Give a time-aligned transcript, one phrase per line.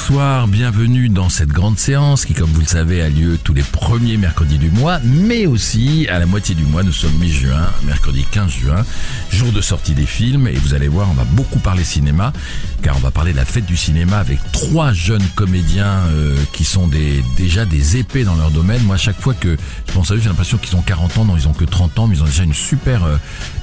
[0.00, 3.64] Bonsoir, bienvenue dans cette grande séance qui, comme vous le savez, a lieu tous les
[3.64, 6.84] premiers mercredis du mois, mais aussi à la moitié du mois.
[6.84, 8.84] Nous sommes mi-juin, mercredi 15 juin,
[9.30, 10.46] jour de sortie des films.
[10.46, 12.32] Et vous allez voir, on va beaucoup parler cinéma,
[12.80, 16.64] car on va parler de la fête du cinéma avec trois jeunes comédiens euh, qui
[16.64, 18.82] sont des, déjà des épées dans leur domaine.
[18.84, 19.56] Moi, à chaque fois que
[19.88, 21.98] je pense à eux, j'ai l'impression qu'ils ont 40 ans, non, ils ont que 30
[21.98, 23.16] ans, mais ils ont déjà une super euh,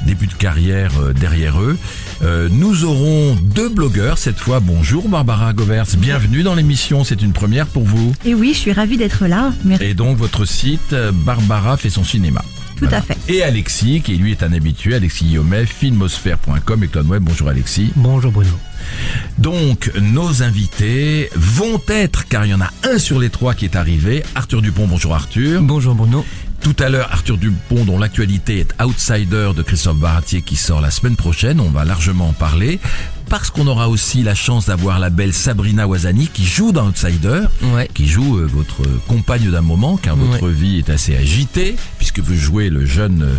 [0.06, 1.78] début de carrière euh, derrière eux.
[2.24, 4.60] Euh, nous aurons deux blogueurs cette fois.
[4.60, 8.14] Bonjour Barbara Govertz, bienvenue dans l'émission, c'est une première pour vous.
[8.26, 9.54] Et oui, je suis ravie d'être là.
[9.64, 9.86] Merci.
[9.86, 12.44] Et donc votre site, euh, Barbara fait son cinéma.
[12.78, 13.18] Tout à fait.
[13.30, 17.24] Et Alexis, qui lui est un habitué, Alexis Guillaumet, filmosphère.com et Claude Web.
[17.24, 17.92] Bonjour Alexis.
[17.96, 18.52] Bonjour Bruno.
[19.38, 23.66] Donc, nos invités vont être, car il y en a un sur les trois qui
[23.66, 24.88] est arrivé, Arthur Dupont.
[24.88, 25.62] Bonjour Arthur.
[25.62, 26.26] Bonjour Bruno.
[26.66, 30.90] Tout à l'heure, Arthur Dupont, dont l'actualité est Outsider de Christophe Baratier qui sort la
[30.90, 31.60] semaine prochaine.
[31.60, 32.80] On va largement en parler.
[33.30, 37.42] Parce qu'on aura aussi la chance d'avoir la belle Sabrina Wazani qui joue dans Outsider,
[37.76, 37.88] Ouais.
[37.94, 42.34] qui joue euh, votre compagne d'un moment, car votre vie est assez agitée, puisque vous
[42.34, 43.36] jouez le jeune euh,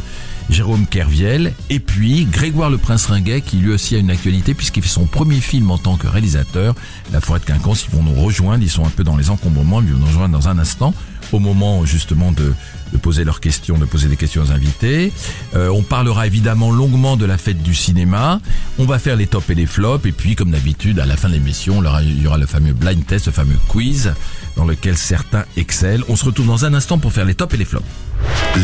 [0.48, 1.52] Jérôme Kerviel.
[1.68, 5.06] Et puis Grégoire le Prince Ringuet, qui lui aussi a une actualité, puisqu'il fait son
[5.06, 6.77] premier film en tant que réalisateur,
[7.12, 7.86] La Forêt de Quinconce.
[7.90, 10.39] Ils vont nous rejoindre, ils sont un peu dans les encombrements, ils vont nous rejoindre
[10.39, 10.95] dans un instant,
[11.33, 12.55] au moment justement de,
[12.92, 15.13] de poser leurs questions, de poser des questions aux invités.
[15.55, 18.41] Euh, on parlera évidemment longuement de la fête du cinéma.
[18.79, 20.07] On va faire les tops et les flops.
[20.07, 23.05] Et puis, comme d'habitude, à la fin de l'émission, il y aura- le fameux blind
[23.07, 24.13] test, le fameux quiz,
[24.57, 26.05] dans lequel certains excellent.
[26.08, 27.85] On se retrouve dans un instant pour faire les tops et les flops.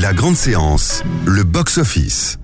[0.00, 2.38] La Grande Séance, le box-office.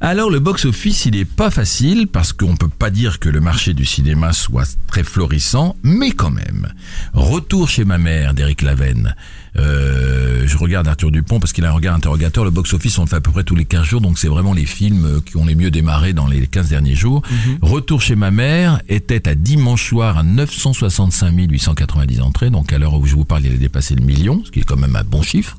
[0.00, 3.72] Alors le box-office, il est pas facile parce qu'on peut pas dire que le marché
[3.72, 6.72] du cinéma soit très florissant, mais quand même.
[7.14, 9.14] Retour chez ma mère d'Éric Lavenne.
[9.58, 12.44] Euh, je regarde Arthur Dupont parce qu'il a un regard interrogateur.
[12.44, 14.54] Le box-office, on le fait à peu près tous les 15 jours, donc c'est vraiment
[14.54, 17.22] les films euh, qui ont les mieux démarré dans les 15 derniers jours.
[17.60, 22.94] Retour chez ma mère était à dimanche soir à 965 890 entrées, donc à l'heure
[22.94, 25.04] où je vous parle, il a dépassé le million, ce qui est quand même un
[25.04, 25.58] bon chiffre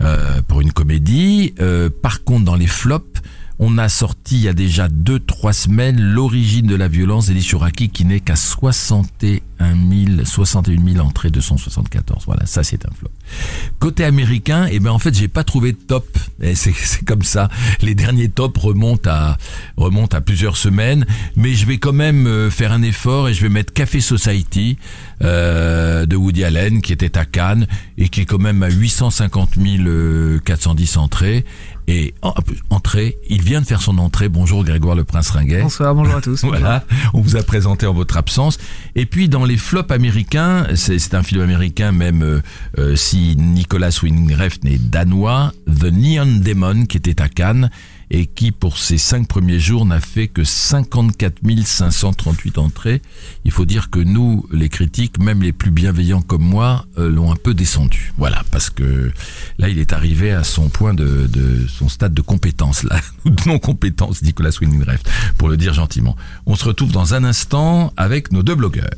[0.00, 1.54] euh, pour une comédie.
[1.60, 3.20] Euh, par contre, dans les flops,
[3.58, 7.88] on a sorti il y a déjà 2-3 semaines l'origine de la violence d'Elie Chouraki
[7.88, 12.24] qui n'est qu'à 61 000, 61 000 entrées, 274.
[12.26, 13.10] Voilà, ça c'est un flop.
[13.78, 16.06] Côté américain, eh ben en fait j'ai pas trouvé de top.
[16.40, 17.48] Et C'est comme ça.
[17.82, 19.36] Les derniers tops remontent à
[19.76, 23.42] remontent à plusieurs semaines, mais je vais quand même euh, faire un effort et je
[23.42, 24.78] vais mettre Café Society
[25.22, 29.50] euh, de Woody Allen qui était à Cannes et qui est quand même à 850
[29.58, 31.44] euh, 410 entrées.
[31.90, 32.34] Et en-
[32.68, 34.28] entrée, il vient de faire son entrée.
[34.28, 35.62] Bonjour Grégoire le Prince Ringuet.
[35.62, 36.44] Bonsoir, bonjour à tous.
[36.44, 36.84] Voilà,
[37.14, 38.58] on vous a présenté en votre absence.
[38.94, 42.40] Et puis dans les flops américains, c'est un film américain même euh,
[42.78, 47.70] euh, si Nicolas Winding Refn est danois, The Neon Demon qui était à Cannes
[48.10, 53.02] et qui pour ses cinq premiers jours n'a fait que 54 538 entrées.
[53.44, 57.32] Il faut dire que nous, les critiques, même les plus bienveillants comme moi, euh, l'ont
[57.32, 58.12] un peu descendu.
[58.16, 59.12] Voilà, parce que
[59.58, 63.48] là, il est arrivé à son point de, de son stade de compétence, là, de
[63.48, 64.84] non-compétence, Nicolas Winding
[65.36, 66.16] pour le dire gentiment.
[66.46, 68.90] On se retrouve dans un instant avec nos deux blogueurs.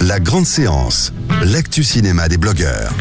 [0.00, 1.12] La Grande Séance,
[1.44, 2.92] l'actu cinéma des blogueurs.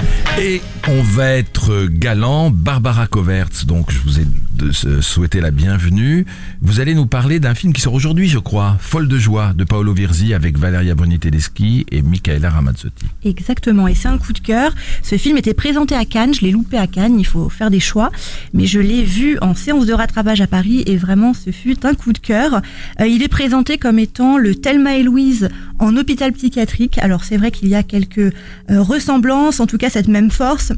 [0.41, 2.49] Et on va être galant.
[2.49, 4.25] Barbara Covertz, donc je vous ai
[4.55, 6.25] de- euh, souhaité la bienvenue.
[6.61, 9.63] Vous allez nous parler d'un film qui sort aujourd'hui, je crois, Folle de joie, de
[9.63, 13.05] Paolo Virzi avec Valeria Bruni Tedeschi et Michaela Ramazzotti.
[13.23, 14.73] Exactement, et c'est un coup de cœur.
[15.03, 17.79] Ce film était présenté à Cannes, je l'ai loupé à Cannes, il faut faire des
[17.79, 18.11] choix,
[18.53, 21.93] mais je l'ai vu en séance de rattrapage à Paris et vraiment ce fut un
[21.93, 22.61] coup de cœur.
[23.01, 25.49] Euh, il est présenté comme étant le Thelma et Louise
[25.79, 26.86] en hôpital psychiatrique.
[26.97, 28.31] Alors c'est vrai qu'il y a quelques euh,
[28.69, 30.73] ressemblances, en tout cas cette même force.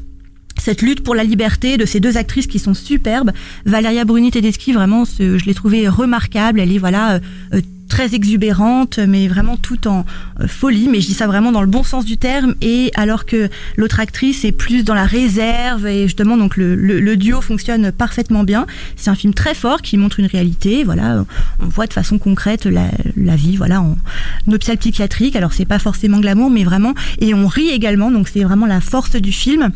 [0.60, 3.32] Cette lutte pour la liberté de ces deux actrices qui sont superbes.
[3.66, 6.60] Valeria Bruni Tedeschi, vraiment, je l'ai trouvée remarquable.
[6.60, 7.20] Elle est voilà euh,
[7.54, 10.06] euh, très exubérante, mais vraiment tout en
[10.40, 10.88] euh, folie.
[10.90, 12.56] Mais je dis ça vraiment dans le bon sens du terme.
[12.62, 17.18] Et alors que l'autre actrice est plus dans la réserve et justement donc le, le,
[17.18, 18.66] duo fonctionne parfaitement bien.
[18.96, 20.84] C'est un film très fort qui montre une réalité.
[20.86, 21.26] Voilà,
[21.60, 22.86] on voit de façon concrète la,
[23.18, 23.98] la vie, voilà, en
[24.48, 25.36] hôpital psychiatrique.
[25.36, 26.94] Alors c'est pas forcément glamour, mais vraiment.
[27.20, 28.12] Et on rit également.
[28.12, 29.72] Donc c'est vraiment la force du film.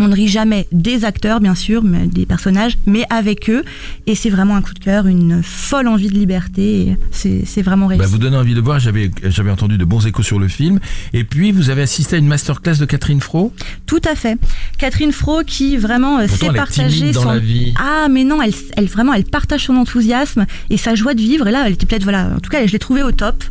[0.00, 3.62] On ne rit jamais des acteurs, bien sûr, mais des personnages, mais avec eux.
[4.06, 6.96] Et c'est vraiment un coup de cœur, une folle envie de liberté.
[7.10, 8.00] C'est vraiment réussi.
[8.02, 8.78] Bah vous donnez envie de voir.
[8.80, 9.10] J'avais
[9.50, 10.80] entendu de bons échos sur le film.
[11.12, 13.52] Et puis vous avez assisté à une masterclass de Catherine Fro.
[13.86, 14.38] Tout à fait.
[14.78, 17.36] Catherine Fro qui vraiment euh, sait partager son.
[17.38, 17.74] vie.
[17.78, 21.46] Ah mais non, elle, elle vraiment elle partage son enthousiasme et sa joie de vivre.
[21.46, 22.30] Et là, elle était peut-être voilà.
[22.36, 23.44] En tout cas, je l'ai trouvée au top.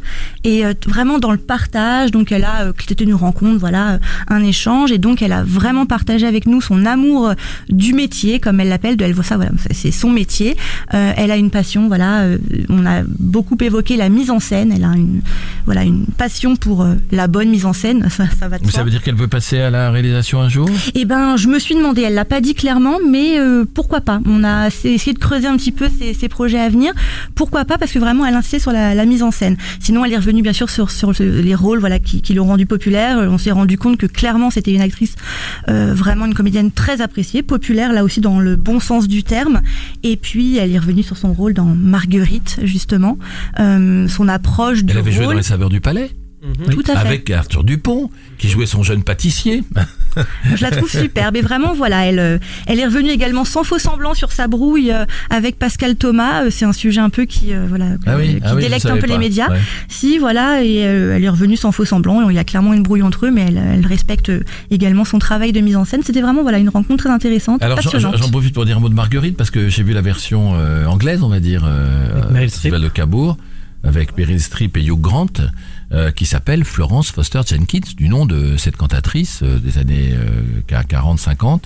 [0.44, 2.12] Et euh, vraiment dans le partage.
[2.12, 4.92] Donc elle a euh, c'était une rencontre, voilà, un échange.
[4.92, 7.34] Et donc elle a vraiment partagé avec nous son amour euh,
[7.70, 10.56] du métier, comme elle l'appelle, de elle ça, voilà, c'est son métier.
[10.94, 12.38] Euh, elle a une passion, voilà, euh,
[12.70, 14.72] on a beaucoup évoqué la mise en scène.
[14.74, 15.22] Elle a une,
[15.66, 18.10] voilà, une passion pour la bonne mise en scène.
[18.10, 18.58] Ça, ça va.
[18.58, 20.70] De ça veut dire qu'elle veut passer à la réalisation un jour?
[20.96, 22.02] Eh ben, je me suis demandé.
[22.04, 23.38] Elle l'a pas dit clairement, mais
[23.74, 24.20] pourquoi pas?
[24.26, 26.94] On a essayé de creuser un petit peu ses, projets à venir.
[27.36, 27.78] Pourquoi pas?
[27.78, 29.58] Parce que vraiment, elle insistait sur la, mise en scène.
[29.80, 32.66] Sinon, elle est revenue bien sûr sur, sur les rôles, voilà, qui, qui l'ont rendu
[32.66, 33.18] populaire.
[33.18, 35.16] On s'est rendu compte que clairement, c'était une actrice
[35.68, 39.62] vraiment une comédienne très appréciée, populaire là aussi dans le bon sens du terme.
[40.04, 43.18] Et puis elle est revenue sur son rôle dans Marguerite justement,
[43.60, 46.12] euh, son approche de Elle avait joué dans Les Saveurs du Palais.
[46.44, 46.74] Mhm.
[46.74, 47.08] Tout à fait.
[47.08, 49.64] Avec Arthur Dupont, qui jouait son jeune pâtissier.
[50.56, 51.36] Je la trouve superbe.
[51.36, 54.92] Et vraiment, voilà, elle, euh, elle est revenue également sans faux semblant sur sa brouille
[54.92, 56.44] euh, avec Pascal Thomas.
[56.44, 59.20] Euh, c'est un sujet un peu qui, voilà, ah qui ah délecte un peu les
[59.20, 59.50] médias.
[59.88, 62.28] Si, voilà, et elle est revenue sans faux semblant.
[62.30, 64.32] Il y a clairement une brouille entre eux, mais elle, respecte
[64.70, 66.02] également son travail de mise en scène.
[66.04, 67.62] C'était vraiment, voilà, une rencontre très intéressante.
[67.62, 70.54] Alors, j'en profite pour dire un mot de Marguerite parce que j'ai vu la version
[70.88, 72.74] anglaise, on va dire, avec Meryl Streep.
[72.74, 73.38] de Cabourg
[73.84, 75.34] avec Meryl Streep et Hugh Grant,
[75.94, 80.16] euh, qui s'appelle Florence Foster Jenkins, du nom de cette cantatrice euh, des années
[80.70, 81.44] 40-50.
[81.44, 81.58] Euh,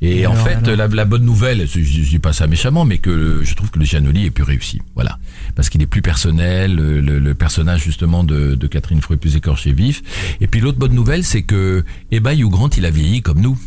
[0.00, 3.54] et, en fait, La, bonne nouvelle, je, je, dis pas ça méchamment, mais que je
[3.54, 4.80] trouve que le Giannoli est plus réussi.
[4.94, 5.18] Voilà.
[5.54, 9.72] Parce qu'il est plus personnel, le, personnage justement de, de Catherine Froy est plus écorché
[9.72, 10.02] vif.
[10.40, 13.40] Et puis l'autre bonne nouvelle, c'est que, eh ben, Hugh Grant, il a vieilli comme
[13.40, 13.58] nous.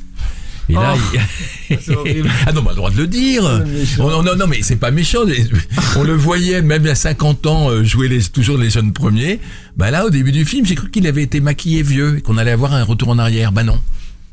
[0.70, 1.76] Et là, oh.
[2.46, 3.44] ah non, on a le droit de le dire.
[3.98, 5.20] non, non, non, mais c'est pas méchant.
[5.96, 8.94] On le voyait même il y a 50 ans euh, jouer les, toujours les jeunes
[8.94, 9.40] premiers.
[9.78, 12.38] Bah là, au début du film, j'ai cru qu'il avait été maquillé vieux et qu'on
[12.38, 13.52] allait avoir un retour en arrière.
[13.52, 13.80] Bah non.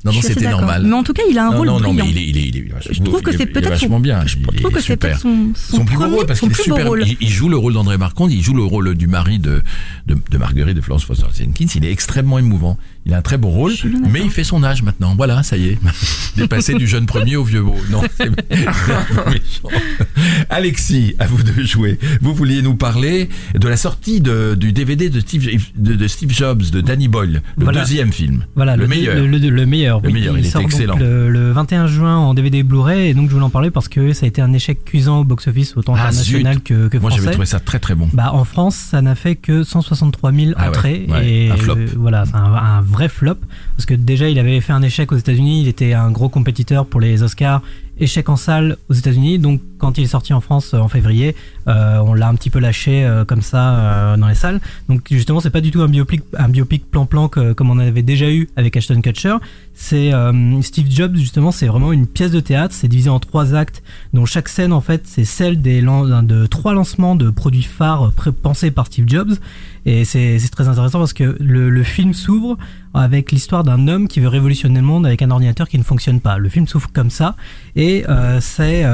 [0.06, 0.82] Non, non, c'était normal.
[0.84, 2.48] Mais en tout cas, il a un rôle non, non, mais il est, il est,
[2.48, 4.24] il est je trouve que c'est peut-être vachement bien.
[4.26, 6.86] Je trouve que c'est peut-être son, son, plus beau rôle parce qu'il est super.
[7.04, 9.62] Il, il, joue le rôle d'André Marconde, il joue le rôle du mari de,
[10.06, 11.66] de, de Marguerite de Florence Foster Jenkins.
[11.74, 12.78] Il est extrêmement émouvant.
[13.06, 13.72] Il a un très bon rôle,
[14.10, 15.14] mais il fait son âge maintenant.
[15.16, 15.78] Voilà, ça y est.
[16.36, 17.76] Dépassé du jeune premier au vieux beau.
[17.88, 18.30] Non, c'est
[20.50, 22.00] Alexis, à vous de jouer.
[22.20, 26.70] Vous vouliez nous parler de la sortie de, du DVD de Steve, de, Steve Jobs,
[26.70, 28.44] de Danny Boyle, le deuxième film.
[28.56, 29.16] Voilà, le, meilleur.
[29.16, 29.95] Le, meilleur.
[30.02, 30.96] Le meilleur, il, était excellent.
[30.96, 34.26] Le, 21 juin en DVD Blu-ray, et donc je voulais en parler parce que ça
[34.26, 37.00] a été un échec cuisant au box-office, autant ah, international que, que, français.
[37.00, 38.08] Moi j'avais trouvé ça très très bon.
[38.12, 41.06] Bah, en France, ça n'a fait que 163 000 ah entrées.
[41.22, 41.76] et un flop.
[41.96, 43.36] voilà, un, un vrai flop
[43.76, 46.86] parce que déjà il avait fait un échec aux États-Unis, il était un gros compétiteur
[46.86, 47.62] pour les Oscars,
[47.98, 51.34] échec en salle aux États-Unis, donc quand il est sorti en France euh, en février,
[51.68, 54.60] euh, on l'a un petit peu lâché euh, comme ça dans les salles.
[54.88, 58.30] Donc justement, c'est pas du tout un biopic, un biopic plan-plan comme on avait déjà
[58.30, 59.36] eu avec Ashton Kutcher.
[59.74, 60.12] C'est
[60.62, 62.74] Steve Jobs justement, c'est vraiment une pièce de théâtre.
[62.74, 63.82] C'est divisé en trois actes,
[64.12, 68.70] dont chaque scène en fait, c'est celle des de trois lancements de produits phares pensés
[68.70, 69.34] par Steve Jobs.
[69.86, 72.58] Et c'est très intéressant parce que le, le film s'ouvre
[72.92, 76.20] avec l'histoire d'un homme qui veut révolutionner le monde avec un ordinateur qui ne fonctionne
[76.20, 76.38] pas.
[76.38, 77.36] Le film s'ouvre comme ça
[77.76, 78.04] et
[78.40, 78.84] c'est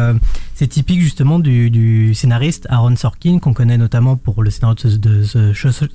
[0.63, 5.25] c'est typique justement du, scénariste Aaron Sorkin, qu'on connaît notamment pour le scénario de,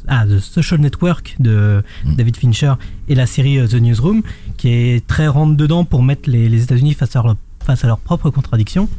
[0.10, 2.16] ah, The, Social Network de mm.
[2.16, 2.74] David Fincher
[3.08, 4.24] et la série euh, The Newsroom,
[4.58, 8.00] qui est très rentre dedans pour mettre les, États-Unis face à, leur, face à leurs
[8.00, 8.90] propres contradictions.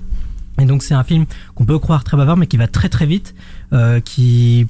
[0.58, 3.04] Et donc c'est un film qu'on peut croire très bavard, mais qui va très très
[3.04, 3.34] vite,
[3.74, 4.68] euh, qui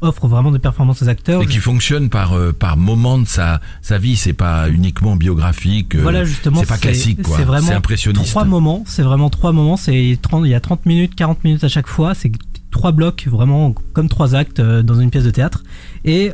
[0.00, 1.42] offre vraiment des performances aux acteurs.
[1.42, 5.94] Et qui fonctionne par euh, par moment de sa sa vie, c'est pas uniquement biographique.
[5.94, 7.36] Euh, voilà justement, c'est pas classique quoi.
[7.36, 8.30] C'est vraiment impressionniste.
[8.30, 9.76] Trois moments, c'est vraiment trois moments.
[9.76, 12.14] C'est 30, il y a 30 minutes, 40 minutes à chaque fois.
[12.14, 12.32] C'est
[12.70, 15.62] trois blocs vraiment comme trois actes euh, dans une pièce de théâtre.
[16.04, 16.30] Et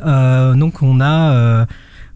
[0.54, 1.66] donc on a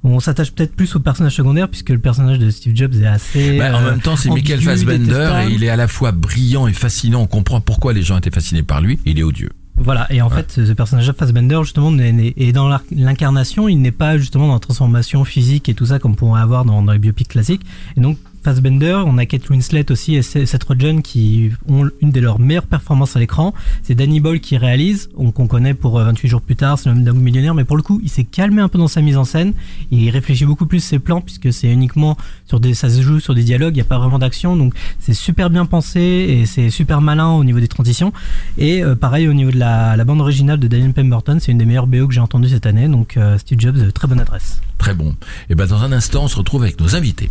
[0.04, 3.58] on s'attache peut-être plus au personnage secondaire puisque le personnage de Steve Jobs est assez.
[3.58, 6.72] Bah, en même temps, c'est Michael Fassbender et il est à la fois brillant et
[6.72, 7.20] fascinant.
[7.20, 8.98] On comprend pourquoi les gens étaient fascinés par lui.
[9.06, 9.50] il est odieux.
[9.76, 14.18] Voilà, et en fait, ce personnage de Fassbender, justement, est, dans l'incarnation, il n'est pas
[14.18, 17.28] justement dans la transformation physique et tout ça comme on pourrait avoir dans, les biopics
[17.28, 17.62] classiques.
[17.96, 22.20] Et donc, Fassbender, on a Kate Winslet aussi et Seth Rogen qui ont une de
[22.20, 23.54] leurs meilleures performances à l'écran.
[23.82, 27.16] C'est Danny Boyle qui réalise, qu'on connaît pour 28 jours plus tard, c'est le Dog
[27.16, 29.54] Millionnaire, mais pour le coup, il s'est calmé un peu dans sa mise en scène.
[29.90, 33.34] Il réfléchit beaucoup plus ses plans puisque c'est uniquement sur des, ça se joue sur
[33.34, 36.70] des dialogues, il n'y a pas vraiment d'action, donc c'est super bien pensé et c'est
[36.70, 38.12] super malin au niveau des transitions.
[38.58, 41.86] Et pareil au niveau de la, bande originale de Daniel Pemberton, c'est une des meilleures
[41.86, 44.60] BO que j'ai entendues cette année, donc Steve Jobs, très bonne adresse.
[44.78, 45.14] Très bon.
[45.48, 47.30] Et ben dans un instant, on se retrouve avec nos invités.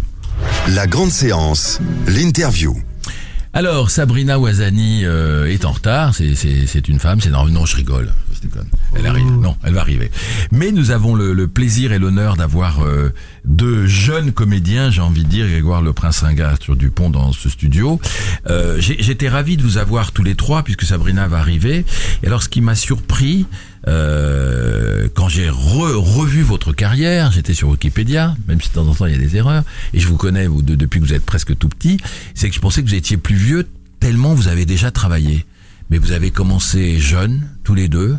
[0.69, 2.75] La grande séance, l'interview.
[3.53, 6.15] Alors, Sabrina Ouazani euh, est en retard.
[6.15, 7.19] C'est une femme.
[7.19, 8.13] C'est non, non, je rigole.
[8.33, 8.67] Je déconne.
[8.95, 9.25] Elle arrive.
[9.25, 10.09] Non, elle va arriver.
[10.53, 13.09] Mais nous avons le, le plaisir et l'honneur d'avoir euh,
[13.43, 17.49] deux jeunes comédiens, j'ai envie de dire, Grégoire Le Prince Ringard sur Dupont dans ce
[17.49, 17.99] studio.
[18.49, 21.83] Euh, J'étais ravi de vous avoir tous les trois puisque Sabrina va arriver.
[22.23, 23.47] Et alors, ce qui m'a surpris,
[23.87, 28.93] euh, quand j'ai re, revu votre carrière, j'étais sur Wikipédia, même si de temps en
[28.93, 31.13] temps il y a des erreurs, et je vous connais vous, de, depuis que vous
[31.13, 31.97] êtes presque tout petit,
[32.35, 33.67] c'est que je pensais que vous étiez plus vieux
[33.99, 35.45] tellement vous avez déjà travaillé.
[35.89, 38.17] Mais vous avez commencé jeune, tous les deux.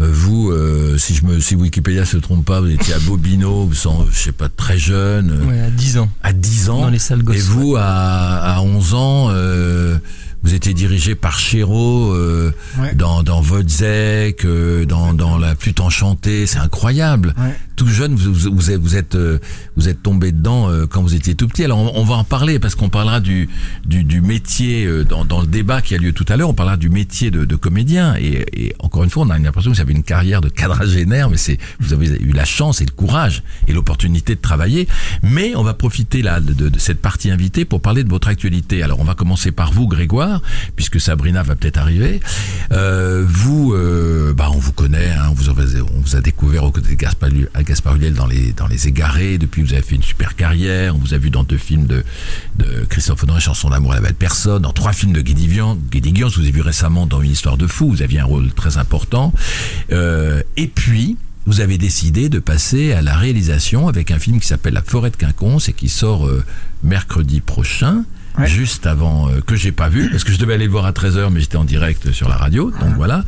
[0.00, 3.64] Euh, vous, euh, si je me, si Wikipédia se trompe pas, vous étiez à Bobino,
[3.66, 5.30] vous sont, je sais pas, très jeune.
[5.48, 6.08] Ouais, à 10 ans.
[6.24, 6.80] À 10 ans.
[6.80, 7.36] Dans les salles gosses.
[7.36, 9.98] Et vous, à, à 11 ans, euh,
[10.42, 12.94] vous étiez dirigé par Chéreau euh, Ouais.
[12.94, 16.46] dans, dans Vodzek, euh, dans, dans La Flûte Enchantée.
[16.46, 17.34] C'est incroyable.
[17.38, 17.54] Ouais.
[17.76, 19.38] Tout jeune, vous, vous, vous êtes, vous êtes, euh,
[19.76, 21.64] vous êtes tombé dedans euh, quand vous étiez tout petit.
[21.64, 23.48] Alors, on, on va en parler parce qu'on parlera du,
[23.84, 26.48] du, du métier euh, dans, dans le débat qui a lieu tout à l'heure.
[26.50, 28.14] On parlera du métier de, de comédien.
[28.16, 31.30] Et, et encore une fois, on a l'impression que vous avez une carrière de quadragénaire,
[31.30, 34.86] mais c'est, vous avez eu la chance et le courage et l'opportunité de travailler.
[35.22, 38.28] Mais on va profiter là de, de, de cette partie invitée pour parler de votre
[38.28, 38.82] actualité.
[38.82, 40.31] Alors, on va commencer par vous, Grégoire,
[40.76, 42.20] puisque Sabrina va peut-être arriver.
[42.72, 46.64] Euh, vous, euh, bah, on vous connaît, hein, on, vous a, on vous a découvert
[46.64, 49.38] aux côtés de à Gaspard Huliel dans les, dans les Égarés.
[49.38, 50.94] Depuis, vous avez fait une super carrière.
[50.94, 52.04] On vous a vu dans deux films de,
[52.56, 55.76] de Christophe Honoré, Chanson d'amour à la belle personne, dans trois films de Guédivian.
[55.90, 57.90] Guédivian, je vous ai vu récemment dans Une histoire de fou.
[57.90, 59.32] Vous aviez un rôle très important.
[59.92, 64.46] Euh, et puis, vous avez décidé de passer à la réalisation avec un film qui
[64.46, 66.28] s'appelle La forêt de Quinconce et qui sort
[66.82, 68.04] mercredi prochain.
[68.38, 68.46] Ouais.
[68.46, 70.92] Juste avant euh, que j'ai pas vu parce que je devais aller le voir à
[70.92, 73.24] 13h mais j'étais en direct sur la radio donc voilà.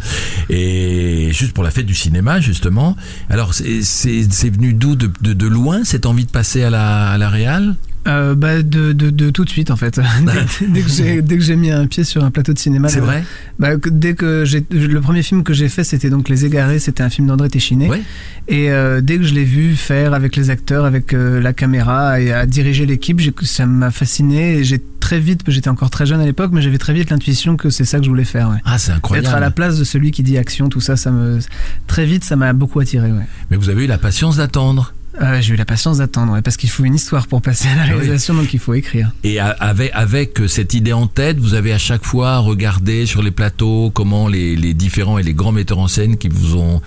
[0.48, 2.96] Et juste pour la fête du cinéma justement.
[3.28, 4.96] Alors c'est c'est c'est venu d'où?
[4.96, 7.74] De, de, de loin cette envie de passer à la à la réal?
[8.06, 9.98] Euh, bah de, de, de tout de suite en fait.
[10.60, 12.88] dès, dès que j'ai dès que j'ai mis un pied sur un plateau de cinéma.
[12.88, 13.24] c'est vrai
[13.58, 16.78] Bah, dès que j'ai le premier film que j'ai fait, c'était donc Les Égarés.
[16.78, 17.88] C'était un film d'André Téchiné.
[17.88, 18.02] Ouais.
[18.48, 22.20] Et euh, dès que je l'ai vu faire avec les acteurs, avec euh, la caméra
[22.20, 24.58] et à diriger l'équipe, ça m'a fasciné.
[24.58, 27.56] Et j'ai très vite, j'étais encore très jeune à l'époque, mais j'avais très vite l'intuition
[27.56, 28.50] que c'est ça que je voulais faire.
[28.50, 28.58] Ouais.
[28.64, 31.10] ah c'est incroyable Être à la place de celui qui dit action, tout ça, ça
[31.10, 31.38] me
[31.86, 33.12] très vite, ça m'a beaucoup attiré.
[33.12, 33.26] Ouais.
[33.50, 36.68] mais vous avez eu la patience d'attendre Euh, j'ai eu la patience d'attendre, parce qu'il
[36.70, 37.92] faut une histoire pour passer à la Ah oui.
[37.94, 39.12] réalisation, donc il faut écrire.
[39.22, 43.22] Et avec, avec euh, cette idée en tête, vous avez à chaque fois regardé sur
[43.22, 46.82] les plateaux comment les, les différents et les grands metteurs en scène qui vous ont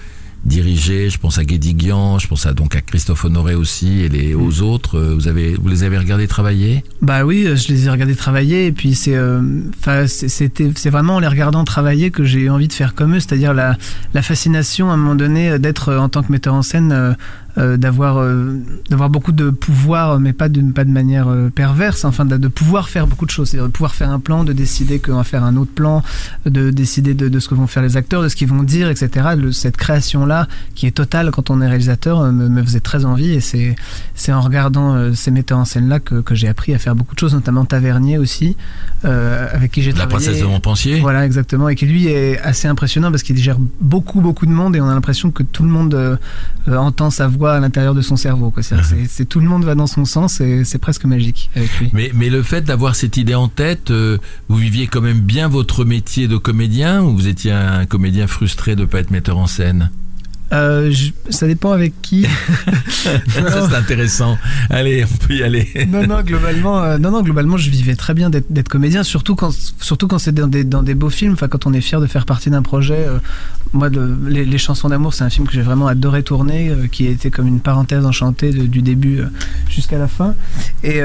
[0.45, 4.33] dirigé, je pense à Guédiguian, je pense à donc à Christophe Honoré aussi et les,
[4.33, 6.83] aux autres, euh, vous avez vous les avez regardés travailler?
[7.01, 9.17] Bah oui, je les ai regardés travailler et puis c'est,
[9.79, 12.93] enfin c'est- c'était, c'est vraiment en les regardant travailler que j'ai eu envie de faire
[12.93, 13.77] comme eux, c'est-à-dire la,
[14.13, 17.13] la fascination à un moment donné d'être en tant que metteur en scène, euh,
[17.77, 18.59] d'avoir, euh,
[18.89, 22.47] d'avoir beaucoup de pouvoir, mais pas de, pas de manière euh, perverse, enfin de, de
[22.47, 25.23] pouvoir faire beaucoup de choses, c'est-à-dire de pouvoir faire un plan, de décider qu'on va
[25.23, 26.03] faire un autre plan,
[26.45, 28.89] de décider de, de ce que vont faire les acteurs, de ce qu'ils vont dire,
[28.89, 29.29] etc.
[29.35, 33.05] Le- cette création-là, qui est totale quand on est réalisateur, euh, me, me faisait très
[33.05, 33.75] envie et c'est,
[34.13, 37.15] c'est en regardant euh, ces metteurs en scène-là que, que j'ai appris à faire beaucoup
[37.15, 38.55] de choses, notamment Tavernier aussi,
[39.05, 40.25] euh, avec qui j'ai La travaillé.
[40.25, 41.69] princesse de Montpensier Voilà, exactement.
[41.69, 44.87] Et qui lui est assez impressionnant parce qu'il gère beaucoup, beaucoup de monde et on
[44.89, 46.17] a l'impression que tout le monde euh,
[46.67, 48.51] euh, entend sa voix à l'intérieur de son cerveau.
[48.51, 48.63] quoi.
[48.63, 48.69] Que
[49.07, 51.89] c'est- tout le monde va dans son sens et c'est presque magique avec lui.
[51.93, 54.17] mais, mais le fait d'avoir cette idée en tête, euh,
[54.49, 58.75] vous viviez quand même bien votre métier de comédien ou vous étiez un comédien frustré
[58.75, 59.89] de pas être metteur en scène?
[60.53, 62.25] Euh, je- ça dépend avec qui.
[62.87, 64.37] Ça c'est intéressant.
[64.69, 65.67] Allez, on peut y aller.
[65.89, 69.51] non, non, globalement, euh, non, non, globalement, je vivais très bien d'être comédien, surtout quand,
[69.79, 71.33] surtout quand c'est dans des, dans des beaux films.
[71.33, 73.05] Enfin, quand on est fier de faire partie d'un projet.
[73.07, 73.17] euh,
[73.73, 77.05] moi, le- les, les chansons d'amour, c'est un film que j'ai vraiment adoré tourner, qui
[77.05, 79.19] été comme une parenthèse enchantée de- du début
[79.69, 80.33] jusqu'à la fin.
[80.83, 81.01] Et,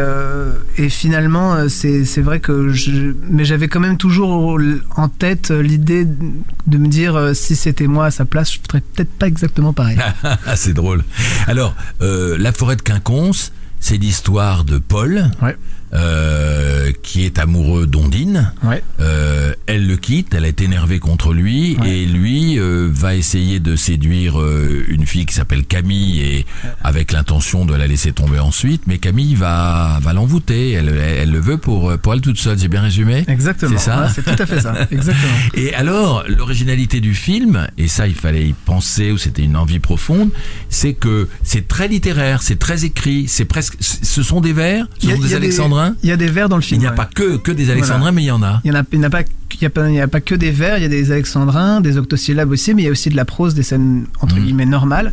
[0.78, 4.56] et finalement, c'est vrai que je, mais j'avais quand même toujours
[4.96, 9.10] en tête l'idée de me dire si c'était moi à sa place, je ferais peut-être
[9.10, 9.98] pas exactement pareil.
[10.24, 11.02] Ah, c'est drôle.
[11.46, 15.30] Alors, euh, La forêt de Quinconce, c'est l'histoire de Paul.
[15.42, 15.56] Ouais.
[15.94, 18.52] Euh, qui est amoureux d'Ondine.
[18.62, 18.82] Ouais.
[19.00, 21.90] Euh, elle le quitte, elle est énervée contre lui Ouais.
[22.00, 26.46] et lui euh, va essayer de séduire euh, une fille qui s'appelle Camille et
[26.82, 28.82] avec l'intention de la laisser tomber ensuite.
[28.86, 30.72] Mais Camille va va l'envoûter.
[30.72, 32.58] Elle, elle, elle le veut pour pour elle toute seule.
[32.58, 33.24] J'ai bien résumé?
[33.28, 33.72] Exactement.
[33.78, 34.02] C'est ça?
[34.02, 34.74] Ouais, c'est tout à fait ça.
[34.90, 35.32] Exactement.
[35.54, 39.78] Et alors, l'originalité du film, et ça il fallait y penser, ou c'était une envie
[39.78, 40.30] profonde,
[40.68, 45.08] c'est que c'est très littéraire, c'est très écrit, c'est presque, ce sont des vers, ce
[45.08, 45.38] sont y des a
[45.82, 45.96] alexandrins.
[46.02, 46.80] Il y a des vers dans le Il film.
[46.80, 46.96] n'y a ouais.
[46.96, 48.60] pas que, que des alexandrins, mais il y en a.
[48.64, 49.22] Il n'y a, il a pas,
[49.54, 51.12] il y a pas, il y a pas que des vers, il y a des
[51.12, 54.36] alexandrins, des octosyllabes aussi, mais il y a aussi de la prose, des scènes entre
[54.36, 54.44] Mhm.
[54.44, 55.12] guillemets normales.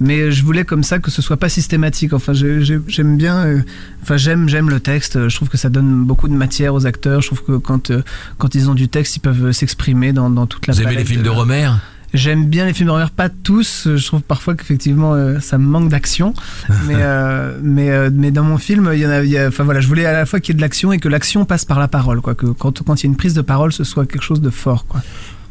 [0.00, 2.12] Mais je voulais comme ça que ce soit pas systématique.
[2.12, 3.60] Enfin, j'aime bien, euh,
[4.02, 5.28] enfin j'aime j'aime le texte.
[5.28, 7.20] Je trouve que ça donne beaucoup de matière aux acteurs.
[7.22, 8.02] Je trouve que quand euh,
[8.38, 10.74] quand ils ont du texte, ils peuvent s'exprimer dans, dans toute la.
[10.74, 11.70] Vous aimez les films de Romer
[12.16, 13.88] J'aime bien les films d'horreur, pas tous.
[13.96, 16.34] Je trouve parfois qu'effectivement euh, ça me manque d'action,
[16.86, 19.48] mais euh, mais euh, mais dans mon film, il y en a, il y a-
[19.48, 21.44] enfin voilà, je voulais à la fois qu'il y ait de l'action et que l'action
[21.44, 22.34] passe par la parole, quoi.
[22.34, 24.50] Que quand quand il y a une prise de parole, ce soit quelque chose de
[24.50, 25.02] fort, quoi.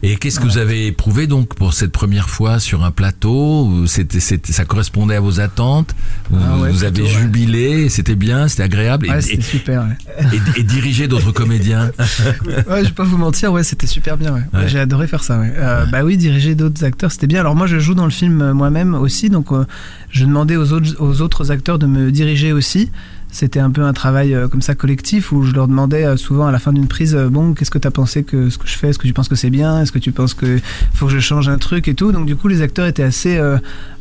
[0.04, 4.20] Et qu'est-ce que vous avez éprouvé donc pour cette première fois sur un plateau C'était,
[4.20, 5.96] ça correspondait à vos attentes
[6.30, 7.08] Vous, Ah ouais, vous plutôt, avez ouais.
[7.22, 9.08] jubilé C'était bien, c'était agréable.
[9.10, 9.86] Et- c'était super.
[10.56, 11.92] Et, et diriger d'autres comédiens.
[12.46, 14.36] ouais, je vais pas vous mentir, ouais, c'était super bien.
[14.68, 15.40] J'ai adoré faire ça.
[15.40, 17.40] Euh, Bah oui, diriger d'autres acteurs, c'était bien.
[17.40, 19.66] Alors moi, je joue dans le film euh, moi-même aussi, donc euh,
[20.12, 22.92] je demandais aux autres aux autres acteurs de me diriger aussi.
[23.36, 26.48] C'était un peu un travail euh, comme ça collectif où je leur demandais euh, souvent
[26.48, 28.66] à la fin d'une prise euh, bon qu'est-ce que tu as pensé que ce que
[28.68, 28.90] je fais?
[28.90, 29.82] Est-ce que tu penses que c'est bien?
[29.82, 30.60] Est-ce que tu penses que
[30.94, 32.14] faut que je change un truc et tout?
[32.14, 33.58] Donc du coup les acteurs étaient assez euh,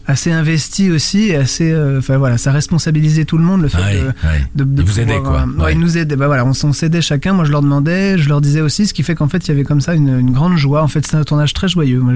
[0.06, 3.78] assez investis aussi et assez euh, enfin voilà ça responsabilisait tout le monde le fait
[3.78, 4.46] Ouais, de, ouais.
[4.54, 5.46] de, de Ils vous aidaient, quoi.
[5.58, 6.14] ouais, ils nous aidaient.
[6.16, 7.32] Bah voilà, on, s'aidait chacun.
[7.32, 9.50] Moi, je leur demandais, je leur disais aussi, ce qui fait qu'en fait, il y
[9.52, 10.82] avait comme ça une, une grande joie.
[10.82, 12.00] En fait, c'est un tournage très joyeux.
[12.00, 12.12] Moi,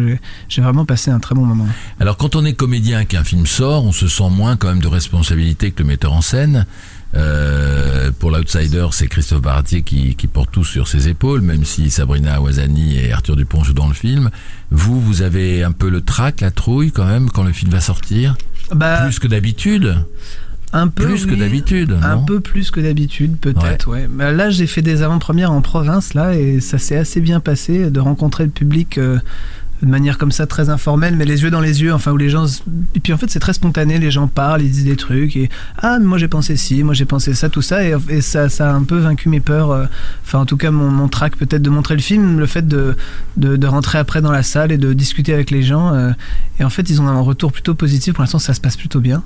[0.49, 1.67] j'ai- vraiment passé un très bon moment.
[1.99, 4.81] Alors quand on est comédien et qu'un film sort, on se sent moins quand même
[4.81, 6.67] de responsabilité que le metteur en scène.
[7.15, 11.91] Euh, pour l'outsider, c'est Christophe Baratier qui, qui porte tout sur ses épaules, même si
[11.91, 14.31] Sabrina Awazani et Arthur Dupont jouent dans le film.
[14.71, 17.81] Vous, vous avez un peu le trac, la trouille quand même quand le film va
[17.81, 18.37] sortir,
[18.75, 20.05] Bah, plus que d'habitude,
[20.73, 24.07] un peu plus que d'habitude, Un peu plus que d'habitude, peut-être, ouais.
[24.11, 27.91] Bah, là, j'ai fait des avant-premières en province, là, et ça s'est assez bien passé
[27.91, 29.19] de rencontrer le public euh,
[29.83, 32.31] de manière comme ça très informelle, mais les yeux dans les yeux, enfin, où les
[32.31, 32.47] gens.
[32.95, 35.51] Et puis en fait, c'est très spontané, les gens parlent, ils disent des trucs, et
[35.79, 38.71] ah, moi j'ai pensé ci, moi j'ai pensé ça, tout ça, et, et ça, ça
[38.71, 39.87] a un peu vaincu mes peurs, euh,
[40.25, 42.97] enfin, en tout cas, mon, mon trac peut-être de montrer le film, le fait de,
[43.37, 46.11] de, de rentrer après dans la salle et de discuter avec les gens, euh,
[46.59, 49.01] et en fait, ils ont un retour plutôt positif, pour l'instant, ça se passe plutôt
[49.01, 49.23] bien.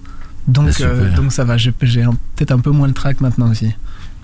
[0.49, 0.91] Donc, super.
[0.91, 3.73] euh, donc ça va, j'ai peut-être un peu moins le trac maintenant aussi.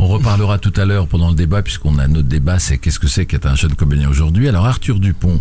[0.00, 3.08] On reparlera tout à l'heure pendant le débat, puisqu'on a notre débat, c'est qu'est-ce que
[3.08, 4.48] c'est qu'être un jeune comédien aujourd'hui.
[4.48, 5.40] Alors Arthur Dupont,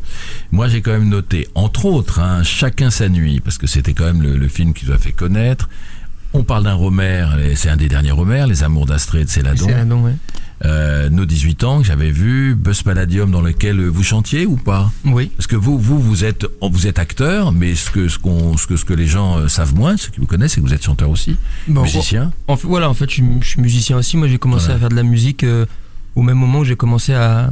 [0.51, 4.05] moi j'ai quand même noté, entre autres, hein, Chacun sa nuit, parce que c'était quand
[4.05, 5.69] même le, film qui nous a fait connaître.
[6.33, 9.67] On parle d'un Romer, et c'est un des derniers Romer, Les Amours d'Astrée de Céladon.
[10.03, 10.15] Ouais.
[10.65, 14.91] Euh, nos 18 ans que j'avais vu, Buzz Palladium dans lequel vous chantiez ou pas?
[15.05, 15.31] Oui.
[15.37, 18.65] Parce que vous, vous, vous êtes, vous êtes acteur, mais ce que, ce qu'on, ce
[18.65, 20.73] que, ce que les gens euh, savent moins, ceux qui vous connaissent, c'est que vous
[20.73, 22.31] êtes chanteur aussi, Bon, musicien.
[22.47, 24.17] En voilà, en fait, je suis, je suis musicien aussi.
[24.17, 25.65] Moi, j'ai commencé à faire de la musique euh,
[26.15, 27.51] au même moment où j'ai commencé à,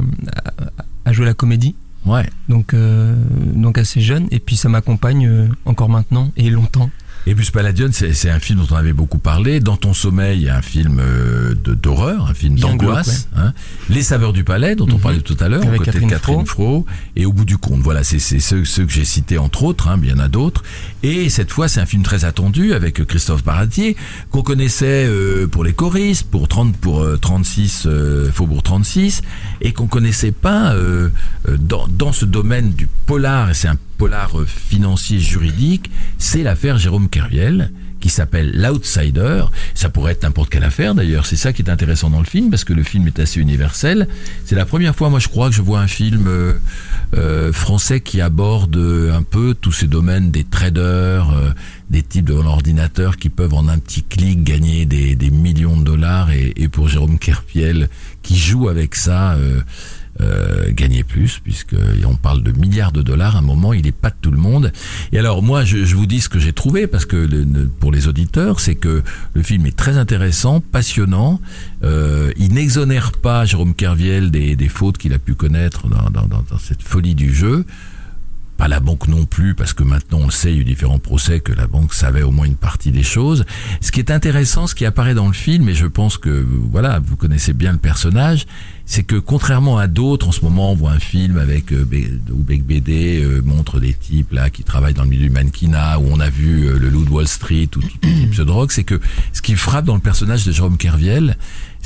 [1.04, 1.76] à jouer la comédie.
[2.06, 2.28] Ouais.
[2.48, 3.14] Donc, euh,
[3.54, 4.26] donc assez jeune.
[4.30, 6.90] Et puis, ça m'accompagne euh, encore maintenant et longtemps.
[7.28, 9.58] Et Bus Palladium, c'est un film dont on avait beaucoup parlé.
[9.58, 13.28] Dans ton sommeil, un film euh, d'horreur, un film d'angoisse.
[13.36, 13.52] hein.
[13.90, 15.00] Les saveurs du palais, dont on Mhm.
[15.00, 16.86] parlait tout à l'heure, aux côtés Catherine de Catherine Fro.
[17.16, 19.96] Et au bout du compte, voilà, c'est ceux, ceux que j'ai cités entre autres, hein,
[20.00, 20.62] mais il y en a d'autres.
[21.02, 23.96] Et cette fois, c'est un film très attendu avec Christophe Baratier,
[24.30, 29.22] qu'on connaissait euh, pour les choristes, pour 30, pour euh, 36, euh, Faubourg 36,
[29.62, 30.74] et qu'on connaissait pas
[31.58, 36.78] dans, dans ce domaine du polar, et c'est un polar euh, financier juridique, c'est l'affaire
[36.78, 39.44] Jérôme Kerviel qui s'appelle L'Outsider.
[39.74, 41.26] Ça pourrait être n'importe quelle affaire d'ailleurs.
[41.26, 44.06] C'est ça qui est intéressant dans le film parce que le film est assez universel.
[44.44, 46.52] C'est la première fois, moi je crois, que je vois un film euh,
[47.14, 51.50] euh, français qui aborde euh, un peu tous ces domaines des traders, euh,
[51.90, 55.84] des types devant l'ordinateur qui peuvent en un petit clic gagner des, des millions de
[55.84, 57.88] dollars et, et pour Jérôme Kerviel
[58.22, 59.36] qui joue avec ça.
[60.20, 61.76] Euh, gagner plus, puisque
[62.06, 63.36] on parle de milliards de dollars.
[63.36, 64.72] À un moment, il est pas de tout le monde.
[65.12, 67.92] Et alors, moi, je, je vous dis ce que j'ai trouvé, parce que le- pour
[67.92, 69.02] les auditeurs, c'est que
[69.34, 71.40] le film est très intéressant, passionnant.
[71.82, 76.26] Euh, il n'exonère pas Jérôme Kerviel des, des fautes qu'il a pu connaître dans- dans-
[76.28, 77.64] dans cette folie du jeu.
[78.56, 80.64] Pas la banque non plus, parce que maintenant on le sait, il y a eu
[80.64, 83.44] différents procès que la banque savait au moins une partie des choses.
[83.80, 87.00] Ce qui est intéressant, ce qui apparaît dans le film, et je pense que voilà,
[87.00, 88.46] vous connaissez bien le personnage,
[88.86, 91.84] c'est que contrairement à d'autres, en ce moment, on voit un film avec euh,
[92.30, 95.98] où Beck BD euh, montre des types là qui travaillent dans le milieu du mannequinat,
[95.98, 98.70] où on a vu euh, le loup de Wall Street ou tout type de drogue,
[98.70, 99.00] c'est que
[99.32, 101.36] ce qui frappe dans le personnage de Jérôme Kerviel,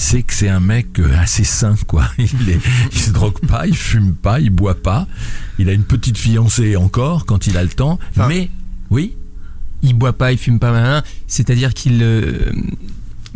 [0.01, 2.07] c'est que c'est un mec euh, assez sain, quoi.
[2.19, 2.59] Il, est,
[2.91, 5.07] il se drogue pas, il fume pas, il boit pas.
[5.59, 8.49] Il a une petite fiancée encore quand il a le temps, Enfin, mais
[8.91, 9.15] oui,
[9.83, 12.51] Il boit pas, il fume pas, c'est-à-dire qu'il, euh,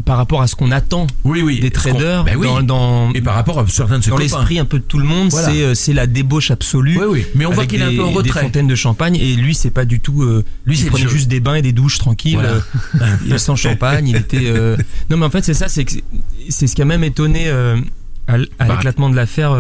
[0.05, 2.47] par rapport à ce qu'on attend oui, oui, des traders, ben oui.
[2.47, 4.99] dans, dans, et par rapport à certains de ses dans l'esprit un peu de tout
[4.99, 5.49] le monde, Voilà.
[5.49, 6.99] c'est euh, c'est la débauche absolue.
[6.99, 8.43] Oui, oui, mais on voit qu'il est un des- peu en Des retrait.
[8.43, 10.23] fontaines de champagne et lui c'est pas du tout.
[10.23, 12.51] euh, Lui, il prenait juste des bains et des douches tranquilles, Voilà.
[13.01, 14.07] euh, il- sans champagne.
[14.09, 14.43] Il était.
[14.47, 14.77] euh,
[15.11, 15.87] Non mais en fait c'est ça, c'est
[16.51, 17.75] c'est- ce qui a même étonné à,
[18.29, 18.37] Bah.
[18.69, 19.57] l'éclatement de l'affaire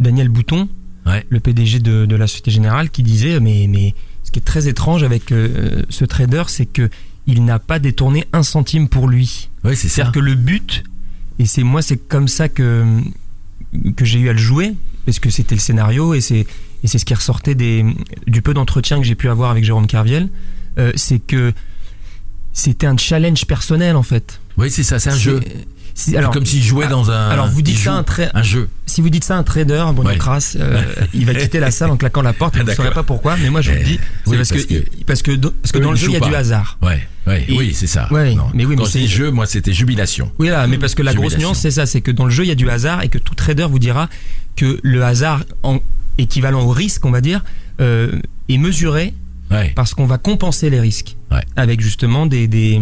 [0.00, 0.68] Daniel Bouton,
[1.06, 1.24] Ouais.
[1.30, 4.66] le PDG de, de la Société Générale, qui disait mais mais ce qui est très
[4.68, 5.32] étrange avec
[5.88, 6.90] ce trader, c'est que
[7.26, 9.49] il n'a pas détourné un centime pour lui.
[9.64, 9.88] Oui, c'est.
[9.88, 10.84] C'est-à-dire que le but,
[11.38, 12.84] et c'est moi, c'est comme ça que,
[13.96, 14.74] que j'ai eu à le jouer,
[15.06, 16.46] parce que c'était le scénario et c'est,
[16.82, 17.84] et c'est ce qui ressortait des,
[18.26, 20.28] du peu d'entretien que j'ai pu avoir avec Jérôme Carviel,
[20.78, 21.52] euh, c'est que
[22.52, 24.40] c'était un challenge personnel en fait.
[24.56, 25.40] Oui, c'est ça, c'est un jeu.
[25.94, 27.28] C'est alors, comme s'il jouait dans un.
[27.28, 28.68] alors vous dites ça un un jeu.
[28.86, 30.16] si vous dites ça à un trader, bon Ouais.
[30.18, 30.82] crasse, euh,
[31.14, 32.56] il va quitter la salle en claquant la porte.
[32.56, 34.36] et Vous ne saurez pas pourquoi, mais moi je vous le Eh, dis, c'est oui,
[34.36, 36.20] parce, parce que, que- parce que dans- parce que dans le jeu il y a
[36.20, 36.78] du hasard.
[36.82, 38.08] Ouais, ouais, Et- oui, c'est ça.
[38.12, 38.44] Ouais, Non.
[38.54, 40.30] mais oui, mais Quand c'est- jeu, moi, c'était jubilation.
[40.38, 42.44] Oui, là, mais parce que la grosse nuance, c'est ça, c'est que dans le jeu,
[42.44, 44.08] il y a du hasard et que tout trader vous dira
[44.56, 45.78] que le hasard en
[46.18, 47.42] équivalent au risque, on va dire,
[47.80, 48.12] euh,
[48.48, 49.14] est mesuré
[49.50, 49.72] Ouais.
[49.74, 51.16] parce qu'on va compenser les risques
[51.56, 52.80] avec justement des, des,